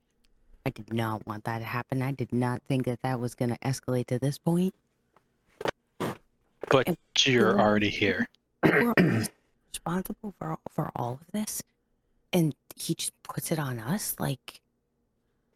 [0.65, 2.01] I did not want that to happen.
[2.01, 4.73] I did not think that that was going to escalate to this point.
[5.99, 8.27] But And- you're already here.
[8.63, 8.93] We're
[9.71, 11.61] responsible for all, for all of this,
[12.33, 14.59] and he just puts it on us like,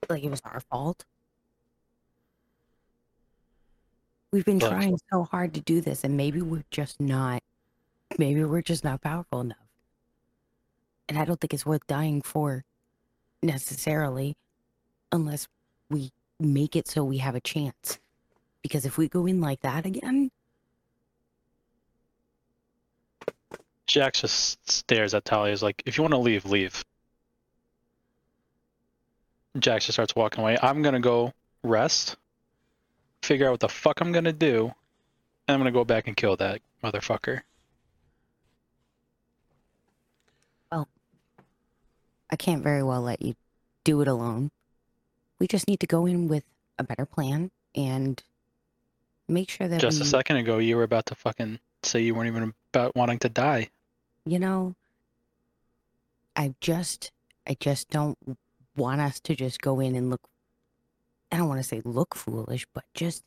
[0.10, 1.06] like it was our fault.
[4.32, 4.70] We've been Look.
[4.70, 7.42] trying so hard to do this, and maybe we're just not,
[8.20, 9.58] maybe we're just not powerful enough.
[11.08, 12.64] And I don't think it's worth dying for,
[13.42, 14.38] necessarily,
[15.12, 15.48] unless
[15.90, 18.00] we make it so we have a chance.
[18.62, 20.32] Because if we go in like that again,
[23.88, 25.52] Jax just stares at Talia.
[25.52, 26.84] Is like, if you want to leave, leave.
[29.58, 30.58] Jax just starts walking away.
[30.62, 31.34] I'm gonna go
[31.64, 32.16] rest,
[33.24, 34.72] figure out what the fuck I'm gonna do,
[35.48, 37.42] and I'm gonna go back and kill that motherfucker.
[40.72, 40.88] Well,
[42.30, 43.36] I can't very well let you
[43.84, 44.52] do it alone.
[45.40, 46.44] We just need to go in with
[46.78, 48.22] a better plan and
[49.28, 52.14] make sure that Just we, a second ago, you were about to fucking say you
[52.14, 53.70] weren't even about wanting to die.
[54.26, 54.76] you know,
[56.36, 57.12] I just,
[57.48, 58.18] I just don't
[58.76, 60.22] want us to just go in and look.
[61.32, 63.24] I don't want to say look foolish, but just,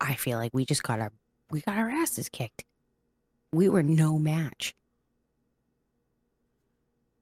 [0.00, 1.12] I feel like we just got our,
[1.50, 2.64] we got our asses kicked.
[3.52, 4.74] We were no match.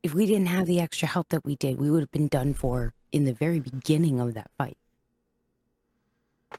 [0.03, 2.53] If we didn't have the extra help that we did, we would have been done
[2.55, 4.77] for in the very beginning of that fight.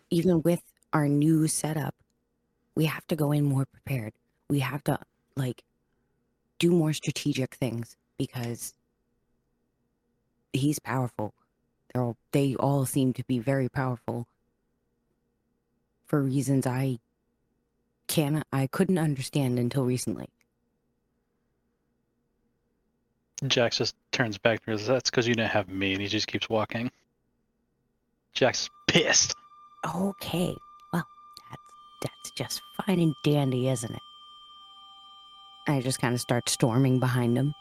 [0.10, 1.93] Even with our new setup,
[2.76, 4.14] we have to go in more prepared.
[4.49, 4.97] We have to
[5.36, 5.64] like
[6.58, 8.74] do more strategic things because
[10.53, 11.34] he's powerful.
[11.93, 14.26] They're all, they all seem to be very powerful
[16.06, 16.99] for reasons I
[18.08, 20.30] can I couldn't understand until recently.
[23.50, 25.93] Jax just turns back and goes, That's because you didn't have me.
[25.93, 26.91] And he just keeps walking.
[28.34, 29.36] Jax is pissed.
[29.96, 30.56] Okay,
[30.91, 31.08] well,
[31.50, 31.62] that's
[32.02, 34.02] that's just fine and dandy, isn't it?
[35.68, 37.54] I just kind of start storming behind him.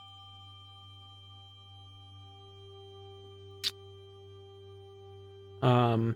[5.62, 6.14] Um,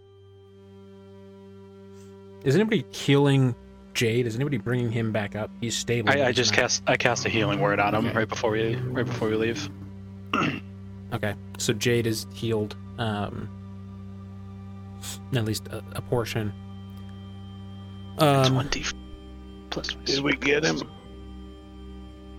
[2.44, 3.54] is anybody healing
[3.98, 4.28] Jade?
[4.28, 5.50] Is anybody bringing him back up?
[5.60, 6.10] He's stable.
[6.10, 8.16] I, I just not- cast I cast a healing word on him Okay.
[8.18, 9.68] right before we right before we leave.
[11.10, 12.76] Okay, so Jade is healed.
[12.98, 13.48] Um,
[15.34, 16.52] at least a, a portion.
[18.18, 18.84] Um, Twenty
[19.70, 19.96] plus.
[20.04, 20.82] Did we get him?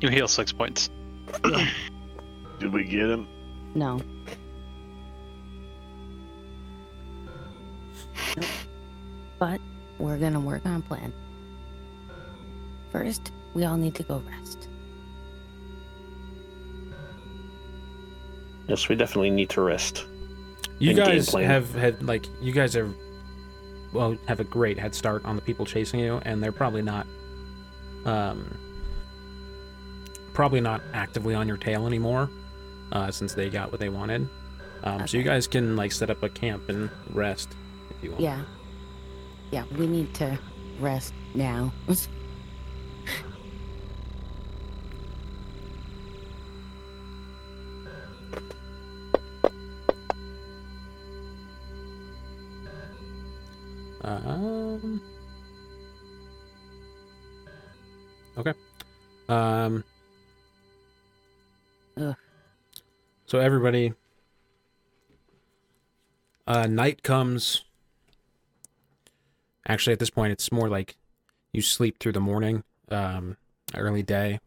[0.02, 0.92] You heal six points.
[2.60, 3.28] Did we get him?
[3.74, 4.00] No.
[9.40, 9.60] But
[9.98, 11.12] we're gonna work on a plan.
[12.92, 14.68] First, we all need to go rest.
[18.68, 20.06] Yes, we definitely need to rest.
[20.80, 22.94] you guys have had like you guys are
[23.94, 27.08] well have a great head start on the people chasing you, and they're probably not,
[28.06, 28.58] um,
[30.34, 32.30] probably not actively on your tail anymore,
[32.92, 34.30] uh, since they got what they wanted.
[34.84, 37.50] Um, So you guys can like set up a camp and rest
[37.90, 38.22] if you want.
[38.22, 38.42] Yeah.
[39.52, 40.38] Yeah, we need to
[40.80, 41.74] rest now.
[54.10, 55.02] Um.
[58.38, 58.54] Okay.
[59.28, 59.84] Um.
[61.98, 62.16] Ugh.
[63.28, 63.94] So everybody.
[66.48, 67.64] Uh, night comes.
[69.68, 70.98] Actually, at this point, it's more like
[71.54, 73.38] you sleep through the morning, um,
[73.76, 74.40] early day.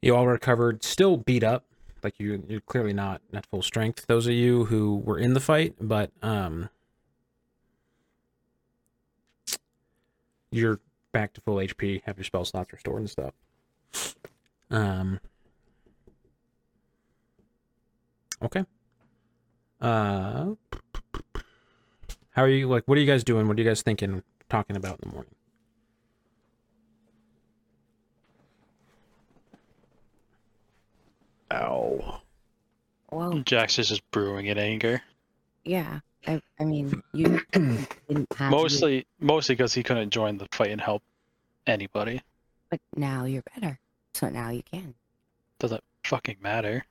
[0.00, 1.66] You all recovered, still beat up,
[2.04, 4.06] like you you're clearly not at full strength.
[4.06, 6.68] Those of you who were in the fight, but um,
[10.50, 10.80] you're
[11.12, 13.34] back to full HP, have your spell slots restored and stuff.
[14.70, 15.20] Um.
[18.42, 18.64] Okay.
[19.80, 20.54] Uh.
[22.30, 22.68] How are you?
[22.68, 23.46] Like, what are you guys doing?
[23.46, 24.22] What are you guys thinking?
[24.48, 25.34] Talking about in the morning?
[31.52, 32.20] Ow.
[33.10, 35.02] well, Jax is just brewing in anger.
[35.64, 36.00] yeah.
[36.24, 40.70] I, I mean, you didn't have to, Mostly mostly because he couldn't join the fight
[40.70, 41.02] and help
[41.66, 42.22] anybody.
[42.70, 43.76] but now you're better.
[44.14, 44.94] So now you can.
[45.58, 46.86] Doesn't fucking matter.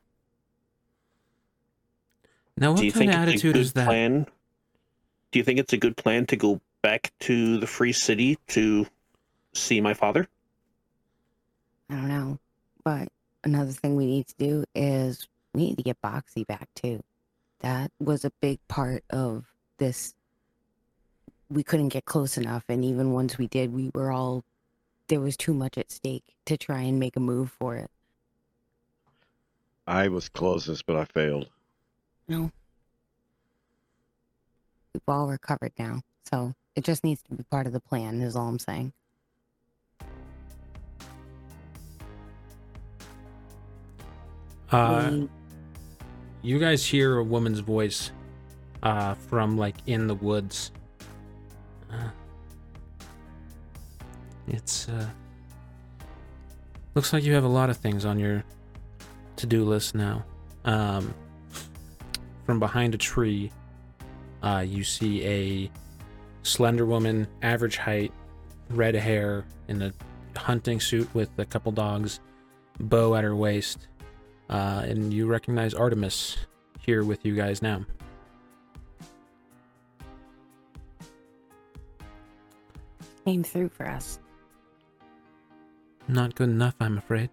[2.58, 3.86] Now, what Do you kind think of it's a attitude good is that?
[3.86, 4.28] plan?
[5.32, 8.86] Do you think it's a good plan to go back to the free city to
[9.54, 10.28] see my father?
[11.90, 12.40] I don't know.
[12.84, 13.08] But
[13.44, 17.04] another thing we need to do is we need to get Boxy back too.
[17.60, 19.46] That was a big part of
[19.78, 20.14] this.
[21.50, 24.44] We couldn't get close enough, and even once we did, we were all
[25.08, 27.92] there was too much at stake to try and make a move for it.
[29.86, 31.50] I was closest, but I failed.
[32.30, 32.50] No.
[34.94, 38.38] We've all recovered now, so it just needs to be part of the plan, is
[38.38, 38.94] all I'm saying.
[44.72, 45.30] Uh, We-
[46.44, 48.12] you guys hear a woman's voice
[48.84, 50.72] uh, from like in the woods.
[51.92, 52.10] Uh,
[54.48, 55.08] it's uh,
[56.96, 58.44] looks like you have a lot of things on your
[59.36, 60.24] to-do list now.
[60.66, 61.14] Um,
[62.46, 63.52] from behind a tree,
[64.42, 65.72] uh, you see a
[66.44, 68.12] slender woman, average height,
[68.70, 69.92] red hair, in a
[70.36, 72.20] hunting suit with a couple dogs,
[72.80, 73.88] bow at her waist,
[74.52, 76.38] uh, and you recognize Artemis
[76.80, 77.86] here with you guys now.
[83.26, 84.20] Came through for us.
[86.08, 87.30] Not good enough, I'm afraid.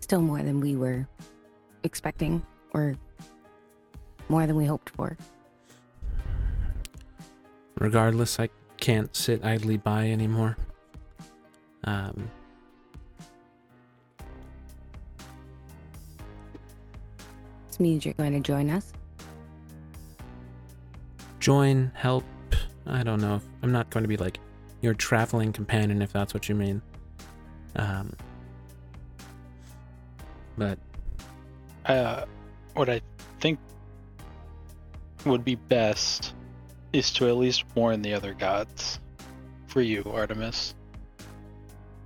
[0.00, 1.06] Still more than we were
[1.82, 2.94] expecting, or
[4.28, 5.16] more than we hoped for.
[7.78, 10.56] Regardless, I can't sit idly by anymore.
[11.84, 12.30] Um,
[17.80, 18.92] means you're going to join us.
[21.40, 22.24] join, help.
[22.86, 23.40] I don't know.
[23.62, 24.38] I'm not going to be like
[24.82, 26.82] your traveling companion if that's what you mean.
[27.76, 28.14] Um,
[30.58, 30.78] but
[31.86, 32.24] Uh,
[32.74, 33.00] what I
[33.40, 33.58] think
[35.24, 36.34] would be best
[36.92, 39.00] is to at least warn the other gods
[39.66, 40.74] for you, Artemis.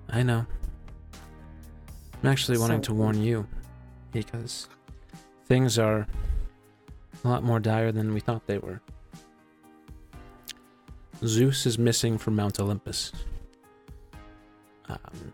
[0.08, 0.46] I know.
[2.22, 3.46] I'm actually wanting to warn you
[4.12, 4.68] because
[5.44, 6.06] things are
[7.24, 8.80] a lot more dire than we thought they were.
[11.24, 13.12] Zeus is missing from Mount Olympus.
[14.88, 15.32] Um,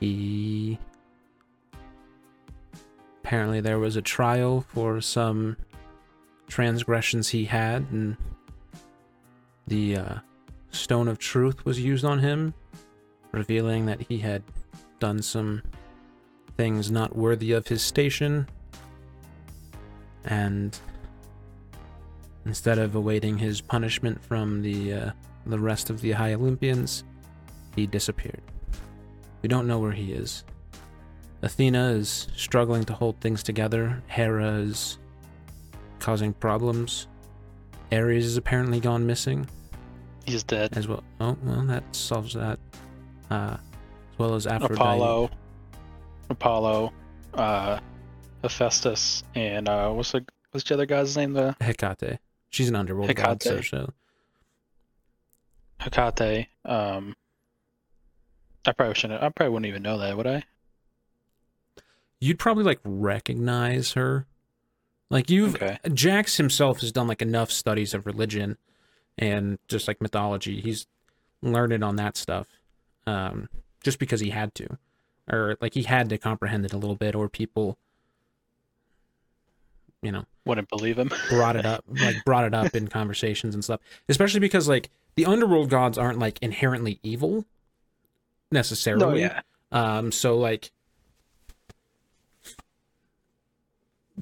[0.00, 0.78] he.
[3.22, 5.56] Apparently, there was a trial for some
[6.46, 8.18] transgressions he had, and
[9.66, 10.14] the uh,
[10.72, 12.52] Stone of Truth was used on him,
[13.32, 14.42] revealing that he had
[15.00, 15.62] done some
[16.56, 18.48] things not worthy of his station.
[20.24, 20.78] And
[22.46, 25.10] instead of awaiting his punishment from the uh,
[25.46, 27.04] the rest of the High Olympians,
[27.76, 28.42] he disappeared.
[29.42, 30.44] We don't know where he is.
[31.42, 34.02] Athena is struggling to hold things together.
[34.06, 34.98] Hera is
[35.98, 37.06] causing problems.
[37.92, 39.46] Ares is apparently gone missing
[40.24, 40.74] He's dead.
[40.76, 41.04] as well.
[41.20, 42.58] Oh, well, that solves that.
[43.30, 43.58] Uh,
[44.12, 44.80] as well as Aphrodite.
[44.80, 45.30] Apollo,
[46.30, 46.92] Apollo,
[47.34, 47.78] uh,
[48.42, 51.32] Hephaestus, and uh, what's the what's the other guy's name?
[51.32, 52.18] The Hecate.
[52.50, 53.90] She's an underworld god, so, Hecate.
[55.80, 56.46] Hecate.
[56.64, 57.16] Um,
[58.66, 59.22] I probably shouldn't.
[59.22, 60.44] I probably wouldn't even know that, would I?
[62.20, 64.26] you'd probably like recognize her.
[65.10, 65.78] Like you've Okay.
[65.92, 68.56] Jax himself has done like enough studies of religion
[69.18, 70.60] and just like mythology.
[70.60, 70.86] He's
[71.42, 72.48] learned on that stuff.
[73.06, 73.48] Um,
[73.82, 74.78] just because he had to.
[75.30, 77.78] Or like he had to comprehend it a little bit, or people
[80.02, 81.10] you know, Wouldn't believe him.
[81.30, 85.24] brought it up like brought it up in conversations and stuff especially because like the
[85.24, 87.46] underworld gods aren't like inherently evil
[88.52, 89.40] necessarily Oh yeah.
[89.72, 90.70] um so like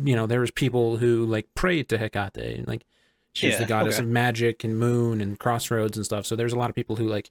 [0.05, 2.85] you know there was people who like prayed to hecate and, like
[3.33, 4.05] she's the goddess okay.
[4.05, 7.09] of magic and moon and crossroads and stuff so there's a lot of people who
[7.09, 7.31] like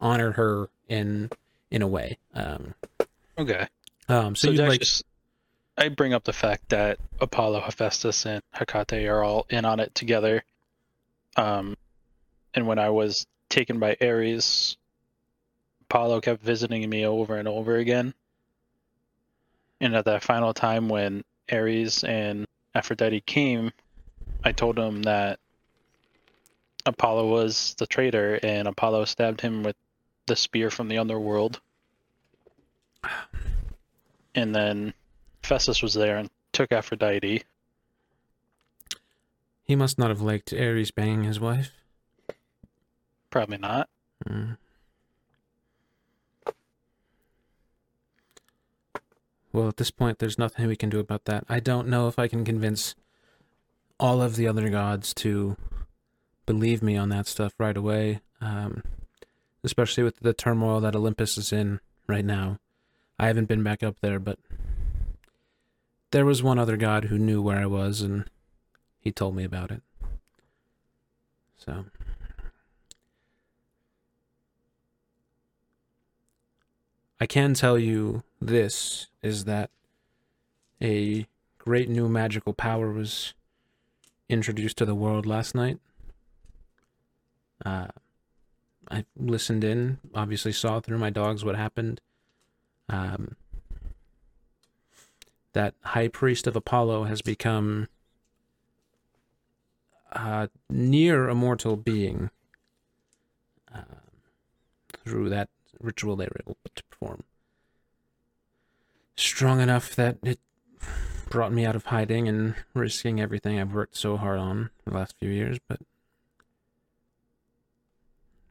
[0.00, 1.30] honor her in
[1.70, 2.74] in a way um
[3.38, 3.66] Okay.
[4.08, 5.04] um so, So, you like just,
[5.76, 9.94] I bring up the fact that Apollo, Hephaestus, and Hecate are all in on it
[9.94, 10.42] together.
[11.36, 11.76] Um,
[12.52, 14.76] and when I was taken by Ares,
[15.82, 18.12] Apollo kept visiting me over and over again.
[19.80, 23.70] And at that final time when Ares and Aphrodite came,
[24.42, 25.38] I told him that
[26.84, 29.76] Apollo was the traitor, and Apollo stabbed him with
[30.26, 31.60] the spear from the underworld.
[34.34, 34.94] And then
[35.42, 37.42] Hephaestus was there and took Aphrodite.
[39.64, 41.72] he must not have liked ares banging his wife
[43.30, 43.88] Probably not.
[44.26, 44.56] Mm.
[49.52, 51.44] Well, at this point, there's nothing we can do about that.
[51.48, 52.94] I don't know if I can convince
[53.98, 55.56] all of the other gods to
[56.46, 58.82] believe me on that stuff right away, um,
[59.64, 62.58] especially with the turmoil that Olympus is in right now.
[63.18, 64.38] I haven't been back up there, but
[66.10, 68.24] there was one other god who knew where I was, and
[69.00, 69.82] he told me about it.
[71.56, 71.84] So.
[77.20, 79.70] I can tell you this is that
[80.80, 81.26] a
[81.58, 83.34] great new magical power was
[84.28, 85.80] introduced to the world last night.
[87.66, 87.88] Uh,
[88.88, 92.00] I listened in, obviously saw through my dogs what happened.
[92.88, 93.36] Um,
[95.52, 97.88] that high priest of Apollo has become
[100.12, 102.30] a near immortal being
[103.74, 103.82] uh,
[105.04, 105.48] through that
[105.80, 107.24] ritual they were able to perform.
[109.16, 110.38] Strong enough that it
[111.28, 115.14] brought me out of hiding and risking everything I've worked so hard on the last
[115.18, 115.80] few years, but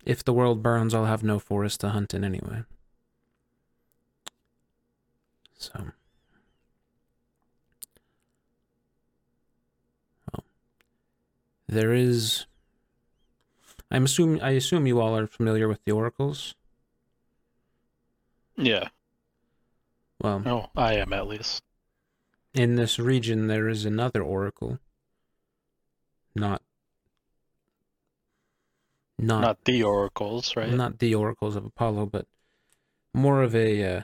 [0.05, 2.63] if the world burns, I'll have no forest to hunt in anyway.
[5.57, 5.91] So.
[10.31, 10.43] Well,
[11.67, 12.45] there is.
[13.89, 16.55] I'm assume I assume you all are familiar with the oracles.
[18.57, 18.89] Yeah.
[20.21, 21.61] Well, No, I am at least.
[22.53, 24.79] in this region there is another oracle.
[26.35, 26.61] Not.
[29.19, 30.71] Not Not the oracles, right?
[30.71, 32.27] not the oracles of Apollo, but
[33.13, 33.83] more of a.
[33.97, 34.01] Uh,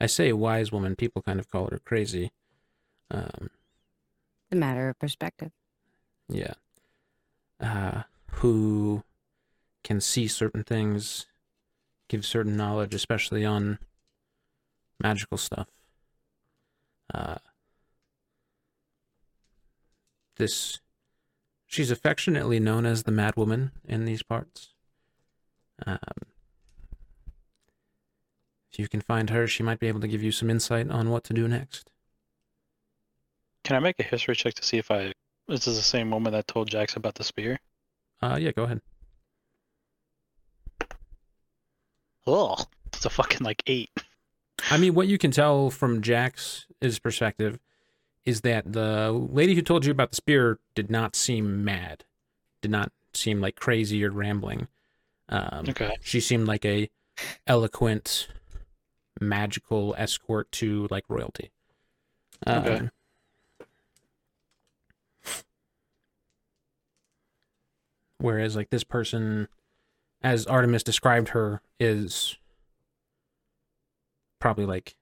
[0.00, 0.96] I say wise woman.
[0.96, 2.30] People kind of call her crazy.
[3.10, 3.50] Um,
[4.50, 5.50] The matter of perspective.
[6.28, 6.54] yeah.
[7.60, 8.02] Uh,
[8.34, 9.02] who
[9.82, 11.26] can see certain things,
[12.08, 13.78] give certain knowledge, especially on
[15.00, 15.66] magical stuff.
[17.12, 17.38] Uh,
[20.36, 20.78] this,
[21.66, 24.68] she's affectionately known as the Mad Woman in these parts.
[25.84, 25.98] Um,
[28.72, 31.10] if you can find her, she might be able to give you some insight on
[31.10, 31.90] what to do next.
[33.64, 35.12] Can I make a history check to see if I
[35.46, 37.58] this is the same woman that told Jax about the spear?
[38.20, 38.80] Uh, yeah, go ahead.
[42.26, 42.56] Oh,
[42.92, 43.90] It's a fucking like eight.
[44.70, 47.58] I mean, what you can tell from Jax's perspective
[48.24, 52.04] is that the lady who told you about the spear did not seem mad,
[52.60, 54.68] did not seem like crazy or rambling.
[55.30, 55.96] Um, Okay.
[56.02, 56.90] She seemed like a
[57.46, 58.28] eloquent,
[59.20, 61.50] magical escort to like royalty.
[62.46, 62.76] Okay.
[62.76, 62.90] Um,
[68.20, 69.46] Whereas, like this person,
[70.22, 72.36] as Artemis described her, is
[74.40, 74.96] probably like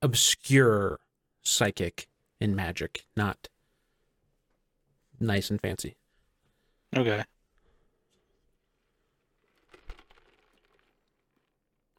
[0.00, 1.00] obscure
[1.42, 2.08] psychic
[2.40, 3.48] in magic, not
[5.20, 5.96] nice and fancy.
[6.96, 7.24] Okay.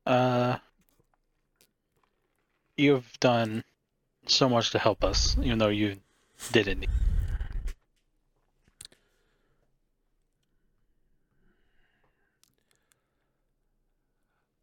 [0.10, 0.58] Uh,
[2.78, 3.64] you've done
[4.26, 5.98] so much to help us, even though you
[6.52, 6.88] didn't.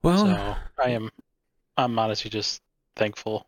[0.02, 1.10] Well, So I am,
[1.76, 2.62] I'm honestly just
[2.94, 3.46] thankful.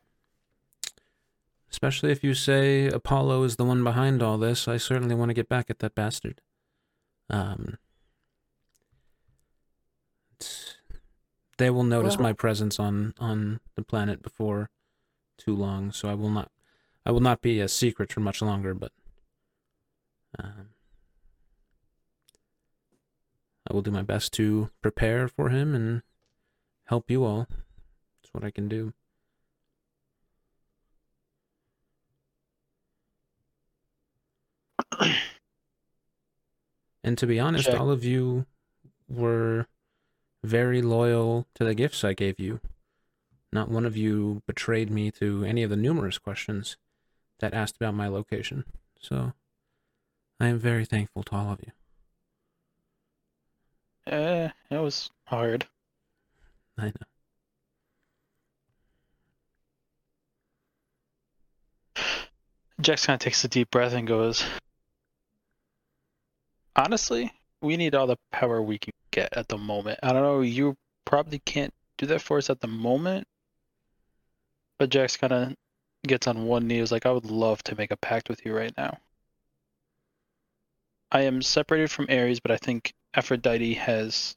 [1.70, 5.35] especially if you say Apollo is the one behind all this, I certainly want to
[5.35, 6.41] get back at that bastard.
[7.31, 7.77] Um,
[11.59, 14.71] they will notice Well- my presence on on the planet before
[15.37, 16.51] too long, so I will not
[17.05, 18.75] I will not be a secret for much longer.
[18.75, 18.93] But
[20.39, 20.71] um,
[23.69, 26.03] I will do my best to prepare for him and
[26.85, 27.47] help you all.
[27.51, 28.93] That's what I can do.
[37.05, 37.81] And to be honest, Check.
[37.81, 38.45] all of you
[39.09, 39.67] were
[40.43, 42.60] very loyal to the gifts I gave you.
[43.52, 46.77] Not one of you betrayed me to any of the numerous questions
[47.40, 48.65] that asked about my location.
[49.01, 49.32] So
[50.40, 51.73] I am very thankful to all of you.
[54.12, 55.66] Eh, it was hard.
[56.77, 56.93] I know.
[62.81, 64.44] Jax kind of takes a deep breath and goes,
[66.77, 69.99] Honestly, we need all the power we can get at the moment.
[70.03, 73.27] I don't know, you probably can't do that for us at the moment.
[74.79, 75.55] But Jax kind of
[76.07, 78.55] gets on one knee, is like, I would love to make a pact with you
[78.55, 78.99] right now.
[81.11, 84.37] I am separated from Ares, but I think Aphrodite has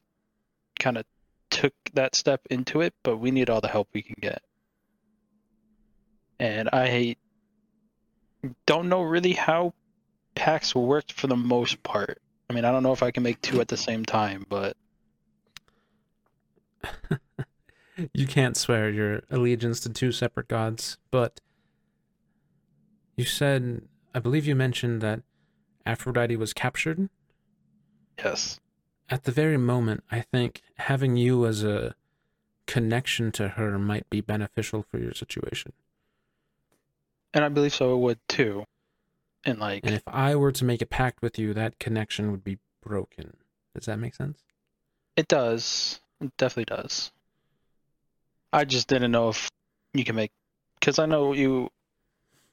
[0.78, 1.04] kind of
[1.50, 4.42] took that step into it, but we need all the help we can get.
[6.40, 7.16] And I
[8.66, 9.74] don't know really how
[10.34, 12.21] pacts worked for the most part.
[12.52, 14.76] I mean, I don't know if I can make two at the same time, but
[18.12, 21.40] you can't swear your allegiance to two separate gods, but
[23.16, 25.22] you said, I believe you mentioned that
[25.86, 27.08] Aphrodite was captured.
[28.22, 28.60] yes.
[29.08, 31.94] At the very moment, I think having you as a
[32.66, 35.72] connection to her might be beneficial for your situation.
[37.32, 38.66] And I believe so it would too.
[39.44, 42.44] And like, And if I were to make a pact with you, that connection would
[42.44, 43.36] be broken.
[43.74, 44.42] Does that make sense?
[45.16, 46.00] it does.
[46.22, 47.10] It definitely does.
[48.52, 49.50] I just didn't know if
[49.92, 50.30] you can make,
[50.80, 51.68] because I know you,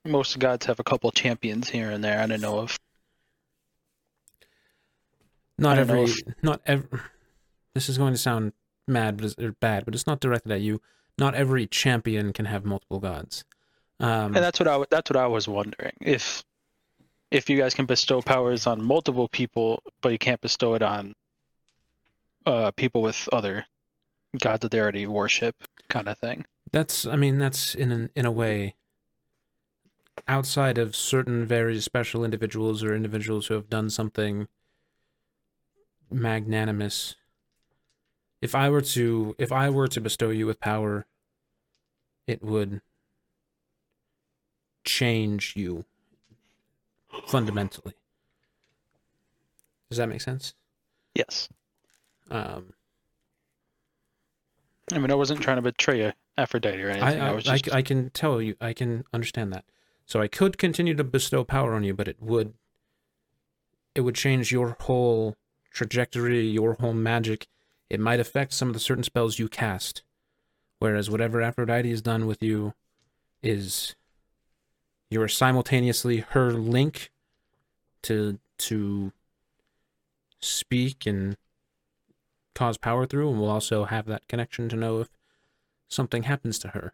[0.06, 2.20] most gods have a couple champions here and there.
[2.20, 2.78] I didn't know if,
[5.58, 7.00] Not don't every, if- not every.
[7.76, 8.54] This is going to sound
[8.88, 10.82] mad, but it's, or bad, but it's not directed at you.
[11.20, 13.46] Not every champion can have multiple gods.
[14.00, 15.94] Um, and that's what I, that's what I was wondering.
[16.02, 16.44] If
[17.32, 21.14] if you guys can bestow powers on multiple people, but you can't bestow it on
[22.46, 23.66] uh, people with other
[24.40, 25.56] gods that they already worship,
[25.90, 26.46] kind of thing.
[26.72, 28.76] That's, I mean, that's in an, in a way
[30.28, 34.48] outside of certain very special individuals or individuals who have done something
[36.12, 37.16] magnanimous.
[38.42, 41.06] If I were to, if I were to bestow you with power,
[42.26, 42.82] it would
[44.84, 45.86] change you
[47.28, 47.94] fundamentally.
[49.90, 50.54] Does that make sense?
[51.16, 51.50] Yes.
[52.30, 52.74] Um,
[54.94, 57.22] I mean, I wasn't trying to betray Aphrodite or anything.
[57.22, 59.66] I, I, I, was I, just I can tell you, I can understand that.
[60.06, 62.54] So I could continue to bestow power on you, but it would,
[63.94, 65.36] it would change your whole
[65.72, 67.48] trajectory, your whole magic.
[67.90, 70.04] It might affect some of the certain spells you cast.
[70.80, 72.74] Whereas whatever Aphrodite has done with you
[73.44, 73.96] is
[75.10, 77.12] you are simultaneously her link
[78.04, 79.12] to to
[80.40, 81.38] speak and
[82.54, 85.10] cause power through, and we'll also have that connection to know if
[85.88, 86.94] something happens to her.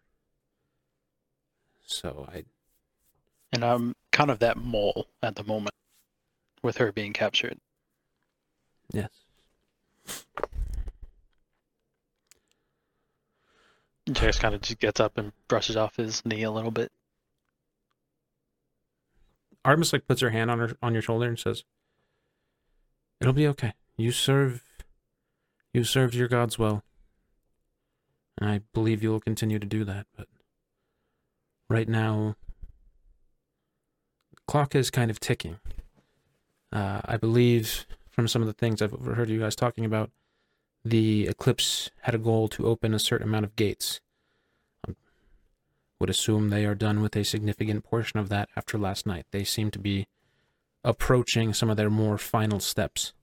[1.85, 2.45] So I
[3.51, 5.73] and I'm kind of that mole at the moment
[6.61, 7.57] with her being captured.
[8.91, 9.09] yes.
[14.11, 16.91] Jax kind of just gets up and brushes off his knee a little bit.
[19.65, 21.63] Artemis like puts her hand on her on your shoulder and says,
[23.19, 23.73] "It'll be okay.
[23.97, 24.63] You serve,
[25.73, 26.83] you served your gods well,
[28.37, 30.05] and I believe you will continue to do that.
[30.15, 30.27] But
[31.67, 32.35] right now,
[34.35, 35.59] the clock is kind of ticking.
[36.71, 40.11] Uh, I believe from some of the things I've overheard you guys talking about,
[40.83, 43.99] the eclipse had a goal to open a certain amount of gates.
[45.99, 49.25] Would assume they are done with a significant portion of that after last night.
[49.31, 50.07] They seem to be
[50.83, 53.13] approaching some of their more final steps.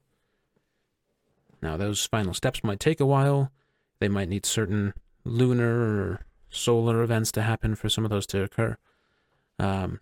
[1.60, 3.52] Now, those final steps might take a while.
[4.00, 4.94] They might need certain
[5.24, 8.76] lunar or solar events to happen for some of those to occur.
[9.58, 10.00] Um,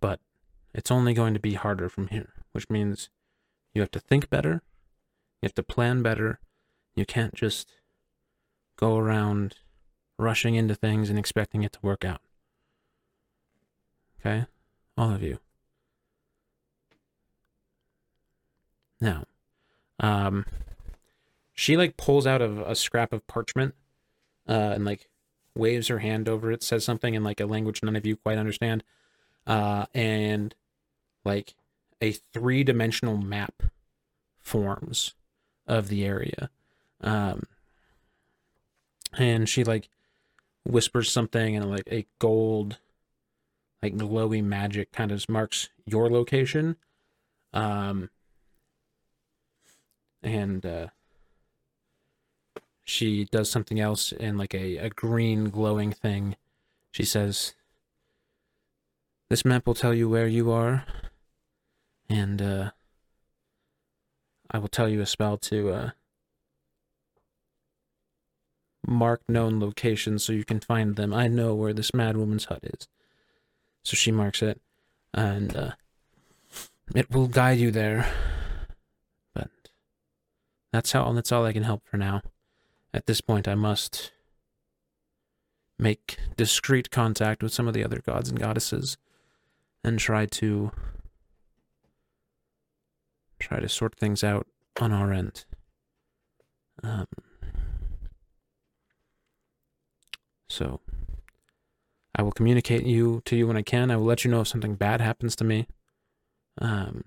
[0.00, 0.20] but
[0.72, 3.10] it's only going to be harder from here, which means
[3.74, 4.62] you have to think better,
[5.42, 6.40] you have to plan better.
[6.94, 7.68] You can't just
[8.76, 9.56] go around
[10.18, 12.20] rushing into things and expecting it to work out.
[14.20, 14.46] Okay?
[14.96, 15.38] All of you.
[19.00, 19.24] Now,
[20.00, 20.46] um,
[21.52, 23.74] she like pulls out of a scrap of parchment,
[24.48, 25.08] uh, and like
[25.54, 28.38] waves her hand over it, says something in like a language none of you quite
[28.38, 28.84] understand,
[29.46, 30.54] uh, and
[31.24, 31.54] like
[32.00, 33.62] a three dimensional map
[34.38, 35.14] forms
[35.66, 36.50] of the area.
[37.00, 37.44] Um,
[39.18, 39.88] and she like
[40.66, 42.78] whispers something and like a gold
[43.82, 46.76] like glowy magic kind of marks your location.
[47.52, 48.10] Um
[50.22, 50.86] and uh
[52.84, 56.36] she does something else in like a, a green glowing thing.
[56.92, 57.54] She says
[59.28, 60.84] this map will tell you where you are
[62.08, 62.70] and uh
[64.50, 65.90] i will tell you a spell to uh
[68.86, 71.12] mark known locations so you can find them.
[71.12, 72.88] I know where this mad woman's hut is.
[73.82, 74.60] So she marks it,
[75.14, 75.70] and uh,
[76.94, 78.10] it will guide you there.
[79.34, 79.50] But
[80.72, 82.22] that's how that's all I can help for now.
[82.92, 84.10] At this point, I must
[85.78, 88.96] make discreet contact with some of the other gods and goddesses,
[89.84, 90.72] and try to
[93.38, 94.48] try to sort things out
[94.80, 95.44] on our end.
[96.82, 97.06] Um,
[100.48, 100.80] So
[102.14, 103.90] I will communicate you to you when I can.
[103.90, 105.66] I will let you know if something bad happens to me.
[106.58, 107.04] Um,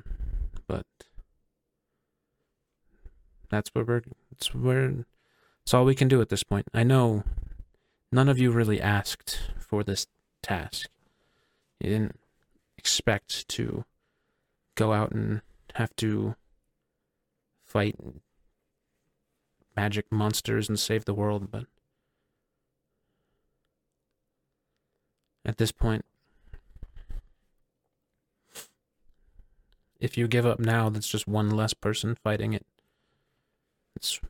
[0.68, 0.86] but
[3.50, 4.04] that's where we're.
[4.32, 5.06] It's where.
[5.64, 6.68] It's all we can do at this point.
[6.74, 7.24] I know
[8.12, 10.08] none of you really asked for this
[10.42, 10.90] task.
[11.80, 12.20] You didn't
[12.78, 13.86] expect to
[14.76, 15.42] go out and
[15.76, 16.36] have to
[17.66, 17.96] fight
[19.76, 21.66] magic monsters and save the world, but
[25.50, 26.06] at this point.
[30.00, 32.66] If you give up now, that's just one less person fighting it.
[33.96, 34.22] It's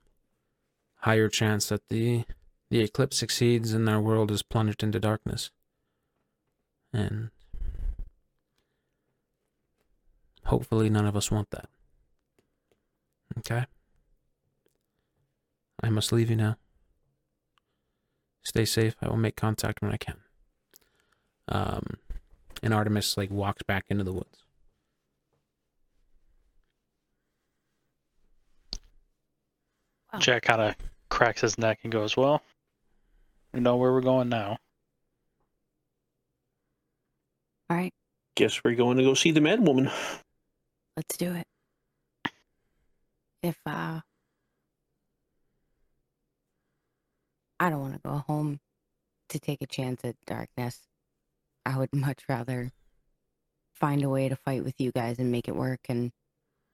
[1.02, 2.24] higher chance that the
[2.72, 5.52] the eclipse succeeds and our world is plunged into darkness.
[6.94, 7.32] And
[10.46, 11.68] hopefully none of us want that.
[13.40, 13.66] Okay?
[15.84, 16.58] I must leave you now.
[18.44, 18.96] Stay safe.
[19.02, 20.18] I will make contact when I can.
[21.50, 21.84] Um,
[22.62, 24.44] and Artemis like walks back into the woods.
[30.14, 30.20] Wow.
[30.20, 30.76] Jax kind of
[31.10, 32.42] cracks his neck and goes, "Well,
[33.54, 34.58] we know where we're going now."
[37.70, 37.94] All right,
[38.36, 39.92] Guess we're going to go see the mad woman.
[40.98, 41.46] let's do it.
[43.44, 44.02] If uh
[47.60, 48.60] I don't want to go home
[49.30, 50.89] to take a chance at darkness.
[51.70, 52.72] I would much rather
[53.74, 56.12] find a way to fight with you guys and make it work and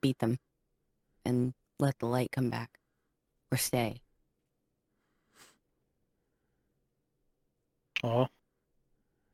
[0.01, 0.39] beat them
[1.25, 2.79] and let the light come back
[3.51, 4.01] or stay.
[8.03, 8.29] Well,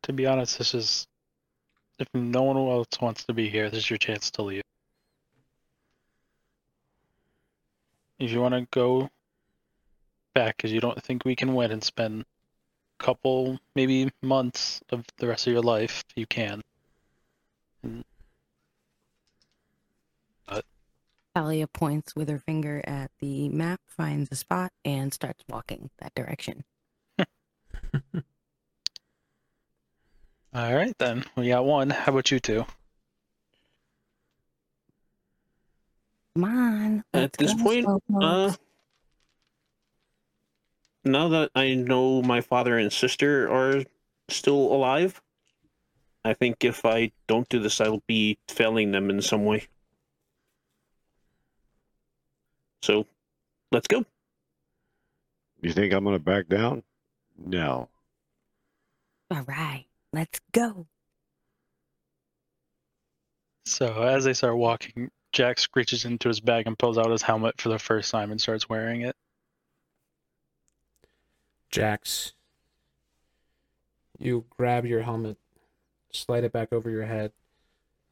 [0.04, 1.08] to be honest, this is
[2.00, 4.64] if no one else wants to be here, this is your chance to leave.
[8.18, 9.10] If you want to go
[10.34, 12.26] back because you don't think we can win and spend
[13.02, 16.62] couple, maybe months of the rest of your life, you can.
[20.48, 20.66] But...
[21.36, 26.14] Talia points with her finger at the map, finds a spot, and starts walking that
[26.16, 26.64] direction.
[30.54, 31.90] All right, then we got one.
[31.90, 32.66] How about you two?
[36.36, 37.04] Come on.
[37.14, 37.88] At this go, point,
[38.22, 38.54] Uh,
[41.04, 43.84] now that I know my father and sister are
[44.30, 45.22] still alive,
[46.24, 49.68] I think if I don't do this, I'll be failing them in some way.
[52.84, 53.06] So,
[53.72, 54.06] let's go.
[55.62, 56.84] You think I'm gonna back down?
[57.38, 57.90] No.
[59.30, 60.88] All right, let's go.
[63.66, 67.62] So as they start walking, Jax reaches into his bag and pulls out his helmet
[67.62, 69.16] for the first time and starts wearing it.
[71.72, 72.34] Jax,
[74.20, 75.38] you grab your helmet,
[76.12, 77.32] slide it back over your head.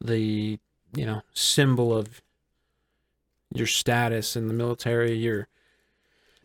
[0.00, 0.58] The,
[0.94, 2.22] you know, symbol of
[3.52, 5.48] your status in the military, your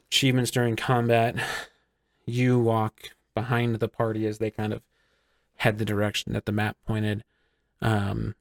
[0.10, 1.36] achievements during combat.
[2.28, 4.82] You walk behind the party as they kind of
[5.58, 7.24] head the direction that the map pointed.
[7.82, 8.34] Um,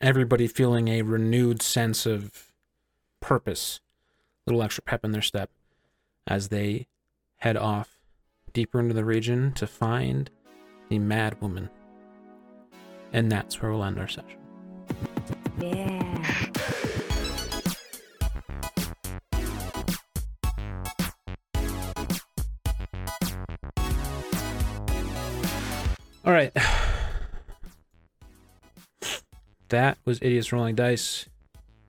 [0.00, 2.50] everybody feeling a renewed sense of
[3.20, 3.80] purpose
[4.48, 5.50] little extra pep in their step
[6.26, 6.86] as they
[7.36, 7.98] head off
[8.54, 10.30] deeper into the region to find
[10.88, 11.68] the mad woman.
[13.12, 14.38] And that's where we'll end our session.
[15.60, 16.24] Yeah.
[26.24, 26.52] All right.
[29.70, 31.26] That was Idiots Rolling Dice.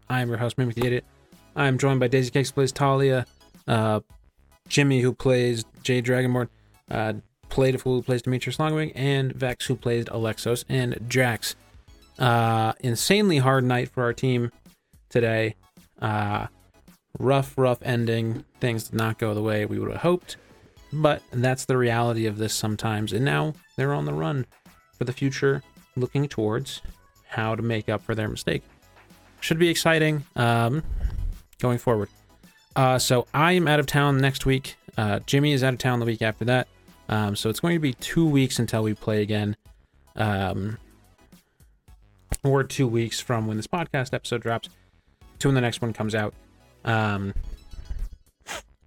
[0.09, 1.05] I'm your host, Mimic the Idiot.
[1.59, 3.25] I'm joined by Daisy Cakes, who plays Talia,
[3.67, 3.99] uh,
[4.67, 6.47] Jimmy, who plays Jade Dragonborn,
[6.89, 7.13] uh,
[7.49, 11.55] Played who plays Demetrius Longwing, and Vex, who plays Alexos, and Jax.
[12.19, 14.51] Uh, insanely hard night for our team
[15.09, 15.55] today.
[15.99, 16.47] Uh,
[17.17, 18.45] rough, rough ending.
[18.59, 20.37] Things did not go the way we would have hoped,
[20.93, 23.13] but that's the reality of this sometimes.
[23.13, 24.45] And now they're on the run
[24.95, 25.63] for the future,
[25.95, 26.81] looking towards
[27.29, 28.61] how to make up for their mistake.
[29.39, 30.83] Should be exciting um,
[31.59, 32.09] going forward.
[32.75, 34.75] Uh, so I am out of town next week.
[34.97, 36.67] Uh, Jimmy is out of town the week after that.
[37.09, 39.55] Um, so it's going to be two weeks until we play again.
[40.15, 40.77] Um,
[42.43, 44.69] or two weeks from when this podcast episode drops
[45.39, 46.33] to when the next one comes out.
[46.85, 47.33] Um,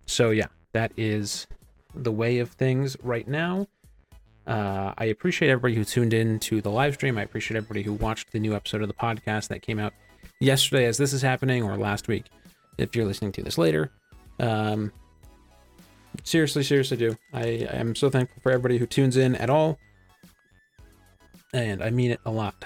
[0.06, 1.46] so yeah, that is
[1.94, 3.66] the way of things right now.
[4.46, 7.18] Uh, I appreciate everybody who tuned in to the live stream.
[7.18, 9.92] I appreciate everybody who watched the new episode of the podcast that came out
[10.40, 12.24] yesterday as this is happening or last week
[12.78, 13.90] if you're listening to this later.
[14.40, 14.92] Um,
[16.24, 17.16] seriously, seriously do.
[17.32, 19.78] I am so thankful for everybody who tunes in at all.
[21.52, 22.64] And I mean it a lot.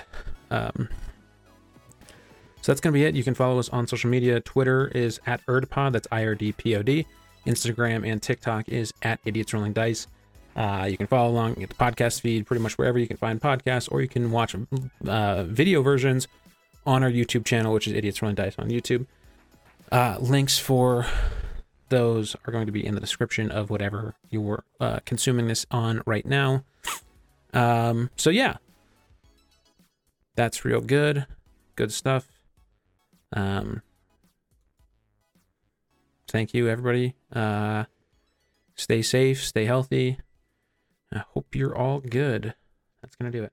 [0.50, 0.88] Um,
[2.62, 3.14] so that's going to be it.
[3.14, 4.40] You can follow us on social media.
[4.40, 7.06] Twitter is at IRDPod, that's I R D P O D.
[7.46, 10.08] Instagram and TikTok is at Idiots Rolling Dice.
[10.56, 13.40] Uh, you can follow along, get the podcast feed pretty much wherever you can find
[13.40, 14.56] podcasts, or you can watch
[15.06, 16.26] uh, video versions
[16.86, 19.06] on our YouTube channel, which is Idiots Rolling Dice on YouTube.
[19.90, 21.06] Uh, links for
[21.88, 26.02] those are going to be in the description of whatever you're uh, consuming this on
[26.06, 26.64] right now.
[27.54, 28.56] Um, so yeah,
[30.34, 31.26] that's real good,
[31.76, 32.26] good stuff.
[33.32, 33.82] Um,
[36.28, 37.14] thank you, everybody.
[37.32, 37.84] Uh,
[38.74, 40.18] stay safe, stay healthy.
[41.12, 42.54] I hope you're all good.
[43.00, 43.52] That's to do it.